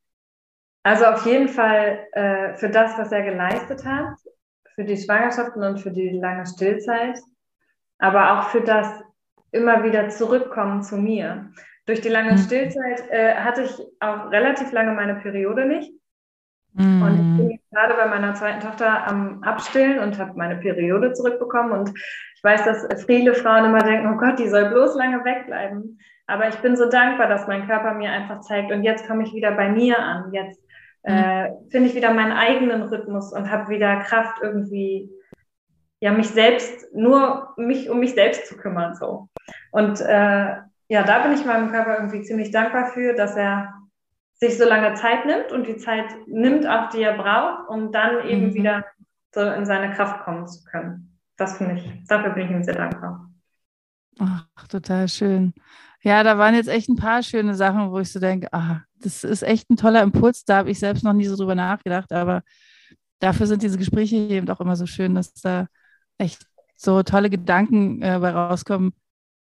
Also 0.82 1.04
auf 1.06 1.26
jeden 1.26 1.48
Fall 1.48 2.06
äh, 2.12 2.54
für 2.54 2.70
das, 2.70 2.96
was 2.98 3.12
er 3.12 3.22
geleistet 3.22 3.84
hat, 3.84 4.16
für 4.74 4.84
die 4.84 4.96
Schwangerschaften 4.96 5.62
und 5.62 5.78
für 5.78 5.90
die 5.90 6.10
lange 6.10 6.46
Stillzeit, 6.46 7.18
aber 7.98 8.38
auch 8.38 8.48
für 8.48 8.62
das 8.62 9.02
immer 9.50 9.82
wieder 9.84 10.08
Zurückkommen 10.08 10.82
zu 10.82 10.96
mir. 10.96 11.50
Durch 11.86 12.00
die 12.00 12.08
lange 12.08 12.32
mhm. 12.32 12.38
Stillzeit 12.38 13.10
äh, 13.10 13.34
hatte 13.34 13.62
ich 13.62 13.78
auch 14.00 14.30
relativ 14.30 14.72
lange 14.72 14.92
meine 14.92 15.16
Periode 15.16 15.66
nicht. 15.66 15.92
Mhm. 16.74 17.02
Und 17.02 17.12
ich 17.14 17.48
bin 17.48 17.60
gerade 17.70 17.94
bei 17.94 18.06
meiner 18.06 18.34
zweiten 18.34 18.60
Tochter 18.60 19.06
am 19.06 19.42
Abstillen 19.42 19.98
und 20.00 20.18
habe 20.18 20.36
meine 20.36 20.56
Periode 20.56 21.12
zurückbekommen. 21.12 21.72
Und 21.72 21.90
ich 21.90 22.44
weiß, 22.44 22.64
dass 22.64 23.04
viele 23.04 23.34
Frauen 23.34 23.64
immer 23.64 23.80
denken, 23.80 24.12
oh 24.12 24.16
Gott, 24.16 24.38
die 24.38 24.48
soll 24.48 24.66
bloß 24.66 24.96
lange 24.96 25.24
wegbleiben. 25.24 25.98
Aber 26.26 26.48
ich 26.48 26.56
bin 26.56 26.76
so 26.76 26.88
dankbar, 26.88 27.28
dass 27.28 27.46
mein 27.46 27.66
Körper 27.66 27.94
mir 27.94 28.10
einfach 28.10 28.40
zeigt, 28.40 28.72
und 28.72 28.82
jetzt 28.82 29.06
komme 29.06 29.24
ich 29.24 29.34
wieder 29.34 29.52
bei 29.52 29.68
mir 29.68 29.98
an. 29.98 30.32
Jetzt 30.32 30.60
mhm. 31.04 31.14
äh, 31.14 31.50
finde 31.70 31.88
ich 31.88 31.94
wieder 31.94 32.12
meinen 32.12 32.32
eigenen 32.32 32.82
Rhythmus 32.82 33.32
und 33.32 33.50
habe 33.50 33.68
wieder 33.68 33.96
Kraft 34.00 34.38
irgendwie, 34.42 35.10
ja, 36.00 36.12
mich 36.12 36.28
selbst, 36.28 36.94
nur 36.94 37.54
mich 37.56 37.88
um 37.88 38.00
mich 38.00 38.14
selbst 38.14 38.46
zu 38.48 38.56
kümmern. 38.56 38.94
So. 38.94 39.28
Und 39.70 40.00
äh, 40.00 40.56
ja, 40.88 41.02
da 41.02 41.22
bin 41.22 41.32
ich 41.32 41.44
meinem 41.44 41.70
Körper 41.70 41.96
irgendwie 41.96 42.22
ziemlich 42.22 42.50
dankbar 42.50 42.86
für, 42.86 43.14
dass 43.14 43.36
er 43.36 43.72
sich 44.34 44.58
so 44.58 44.64
lange 44.64 44.94
Zeit 44.94 45.26
nimmt 45.26 45.52
und 45.52 45.66
die 45.66 45.76
Zeit 45.76 46.06
nimmt 46.26 46.66
auch, 46.66 46.90
die 46.90 47.02
er 47.02 47.16
braucht, 47.16 47.68
um 47.68 47.92
dann 47.92 48.26
eben 48.28 48.48
mhm. 48.48 48.54
wieder 48.54 48.84
so 49.32 49.40
in 49.40 49.66
seine 49.66 49.94
Kraft 49.94 50.24
kommen 50.24 50.46
zu 50.46 50.64
können. 50.64 51.18
Das 51.36 51.58
finde 51.58 51.76
ich, 51.76 52.06
dafür 52.06 52.30
bin 52.30 52.46
ich 52.46 52.50
ihm 52.50 52.62
sehr 52.62 52.74
dankbar. 52.74 53.30
Ach, 54.20 54.46
total 54.68 55.08
schön. 55.08 55.52
Ja, 56.02 56.22
da 56.22 56.38
waren 56.38 56.54
jetzt 56.54 56.68
echt 56.68 56.88
ein 56.88 56.96
paar 56.96 57.22
schöne 57.22 57.54
Sachen, 57.54 57.90
wo 57.90 57.98
ich 57.98 58.12
so 58.12 58.20
denke, 58.20 58.52
ah, 58.52 58.82
das 58.96 59.24
ist 59.24 59.42
echt 59.42 59.70
ein 59.70 59.76
toller 59.76 60.02
Impuls. 60.02 60.44
Da 60.44 60.58
habe 60.58 60.70
ich 60.70 60.78
selbst 60.78 61.02
noch 61.02 61.12
nie 61.12 61.24
so 61.24 61.36
drüber 61.36 61.54
nachgedacht, 61.54 62.12
aber 62.12 62.42
dafür 63.18 63.46
sind 63.46 63.62
diese 63.62 63.78
Gespräche 63.78 64.16
eben 64.16 64.48
auch 64.50 64.60
immer 64.60 64.76
so 64.76 64.86
schön, 64.86 65.14
dass 65.14 65.32
da 65.34 65.66
echt 66.18 66.46
so 66.76 67.02
tolle 67.02 67.30
Gedanken 67.30 68.02
äh, 68.02 68.18
bei 68.20 68.30
rauskommen, 68.30 68.92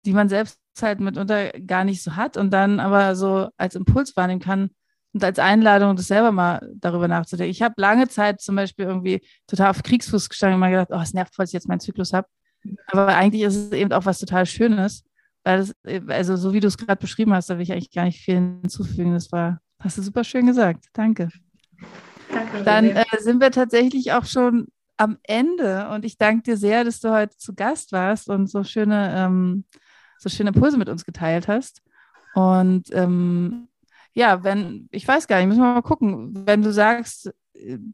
die 0.04 0.12
man 0.12 0.28
selbst 0.28 0.61
halt 0.80 1.00
mitunter 1.00 1.50
gar 1.66 1.84
nicht 1.84 2.02
so 2.02 2.16
hat 2.16 2.36
und 2.36 2.50
dann 2.50 2.80
aber 2.80 3.14
so 3.14 3.48
als 3.58 3.74
Impuls 3.74 4.16
wahrnehmen 4.16 4.40
kann 4.40 4.70
und 5.12 5.22
als 5.22 5.38
Einladung, 5.38 5.96
das 5.96 6.06
selber 6.06 6.32
mal 6.32 6.66
darüber 6.76 7.08
nachzudenken. 7.08 7.50
Ich 7.50 7.60
habe 7.60 7.74
lange 7.76 8.08
Zeit 8.08 8.40
zum 8.40 8.56
Beispiel 8.56 8.86
irgendwie 8.86 9.20
total 9.46 9.70
auf 9.70 9.82
Kriegsfuß 9.82 10.28
gestanden 10.28 10.54
und 10.54 10.60
mal 10.60 10.70
gedacht, 10.70 10.88
oh, 10.90 11.00
es 11.02 11.12
nervt, 11.12 11.34
falls 11.34 11.50
ich 11.50 11.54
jetzt 11.54 11.68
meinen 11.68 11.80
Zyklus 11.80 12.12
habe. 12.12 12.26
Aber 12.86 13.08
eigentlich 13.08 13.42
ist 13.42 13.56
es 13.56 13.72
eben 13.72 13.92
auch 13.92 14.06
was 14.06 14.18
total 14.18 14.46
Schönes, 14.46 15.04
weil 15.44 15.58
das, 15.58 15.74
also 16.08 16.36
so 16.36 16.52
wie 16.54 16.60
du 16.60 16.68
es 16.68 16.78
gerade 16.78 17.00
beschrieben 17.00 17.34
hast, 17.34 17.50
da 17.50 17.56
will 17.56 17.62
ich 17.62 17.72
eigentlich 17.72 17.92
gar 17.92 18.04
nicht 18.04 18.24
viel 18.24 18.36
hinzufügen. 18.36 19.12
Das 19.12 19.30
war, 19.32 19.60
hast 19.80 19.98
du 19.98 20.02
super 20.02 20.24
schön 20.24 20.46
gesagt. 20.46 20.86
Danke. 20.94 21.28
Danke 22.32 22.62
Dann 22.64 22.86
äh, 22.86 23.04
sind 23.18 23.40
wir 23.40 23.50
tatsächlich 23.50 24.12
auch 24.12 24.24
schon 24.24 24.68
am 24.96 25.18
Ende 25.24 25.88
und 25.88 26.04
ich 26.04 26.16
danke 26.16 26.42
dir 26.42 26.56
sehr, 26.56 26.84
dass 26.84 27.00
du 27.00 27.10
heute 27.10 27.36
zu 27.36 27.54
Gast 27.54 27.92
warst 27.92 28.28
und 28.28 28.48
so 28.48 28.62
schöne 28.62 29.12
ähm, 29.16 29.64
so 30.22 30.28
schöne 30.28 30.50
Impulse 30.50 30.78
mit 30.78 30.88
uns 30.88 31.04
geteilt 31.04 31.48
hast. 31.48 31.82
Und 32.34 32.84
ähm, 32.92 33.68
ja, 34.14 34.44
wenn, 34.44 34.88
ich 34.90 35.06
weiß 35.06 35.26
gar 35.26 35.38
nicht, 35.38 35.48
müssen 35.48 35.62
wir 35.62 35.74
mal 35.74 35.82
gucken, 35.82 36.46
wenn 36.46 36.62
du 36.62 36.72
sagst, 36.72 37.32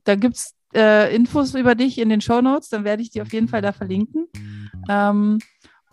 da 0.05 0.15
gibt 0.15 0.37
es 0.37 0.55
äh, 0.75 1.15
Infos 1.15 1.55
über 1.55 1.75
dich 1.75 1.99
in 1.99 2.09
den 2.09 2.21
Show 2.21 2.41
Notes, 2.41 2.69
dann 2.69 2.85
werde 2.85 3.03
ich 3.03 3.11
die 3.11 3.23
auf 3.23 3.33
jeden 3.33 3.49
Fall 3.49 3.63
da 3.63 3.73
verlinken. 3.73 4.27
Ähm, 4.89 5.39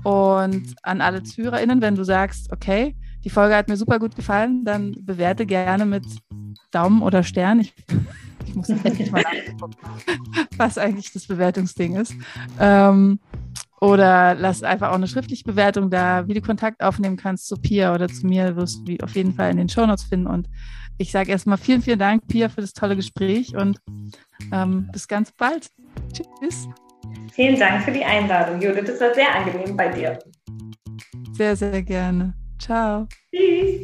und 0.03 0.75
an 0.83 1.01
alle 1.01 1.23
ZuhörerInnen, 1.23 1.81
wenn 1.81 1.95
du 1.95 2.03
sagst, 2.03 2.51
okay, 2.51 2.95
die 3.23 3.29
Folge 3.29 3.55
hat 3.55 3.69
mir 3.69 3.77
super 3.77 3.97
gut 3.97 4.15
gefallen, 4.15 4.63
dann 4.63 4.95
bewerte 4.99 5.45
gerne 5.45 5.85
mit 5.85 6.05
Daumen 6.71 7.01
oder 7.01 7.23
Stern. 7.23 7.59
Ich, 7.59 7.73
ich 8.45 8.55
muss 8.55 8.69
endlich 8.69 9.11
mal 9.11 9.23
nachgucken, 9.57 9.75
was 10.57 10.77
eigentlich 10.77 11.11
das 11.11 11.25
Bewertungsding 11.25 11.95
ist. 11.95 12.13
Ähm, 12.59 13.19
oder 13.85 14.33
lass 14.33 14.63
einfach 14.63 14.89
auch 14.89 14.95
eine 14.95 15.07
schriftliche 15.07 15.43
Bewertung 15.43 15.91
da, 15.91 16.27
wie 16.27 16.33
du 16.33 16.41
Kontakt 16.41 16.81
aufnehmen 16.81 17.17
kannst 17.17 17.47
zu 17.47 17.55
Pia 17.55 17.93
oder 17.93 18.07
zu 18.07 18.25
mir, 18.25 18.55
wirst 18.55 18.79
du 18.87 18.97
auf 19.03 19.13
jeden 19.13 19.31
Fall 19.31 19.51
in 19.51 19.57
den 19.57 19.69
Shownotes 19.69 20.05
finden. 20.05 20.25
Und 20.25 20.49
ich 20.97 21.11
sage 21.11 21.29
erstmal 21.29 21.59
vielen, 21.59 21.83
vielen 21.83 21.99
Dank, 21.99 22.27
Pia, 22.27 22.49
für 22.49 22.61
das 22.61 22.73
tolle 22.73 22.95
Gespräch 22.95 23.55
und 23.55 23.79
ähm, 24.51 24.89
bis 24.91 25.07
ganz 25.07 25.31
bald. 25.31 25.69
Tschüss. 26.11 26.67
Vielen 27.33 27.59
Dank 27.59 27.83
für 27.83 27.91
die 27.91 28.03
Einladung, 28.03 28.59
Judith. 28.59 28.89
Es 28.89 28.99
war 28.99 29.13
sehr 29.13 29.35
angenehm 29.35 29.77
bei 29.77 29.89
dir. 29.89 30.17
Sehr, 31.33 31.55
sehr 31.55 31.83
gerne. 31.83 32.33
Ciao. 32.57 33.07
Tschüss. 33.31 33.81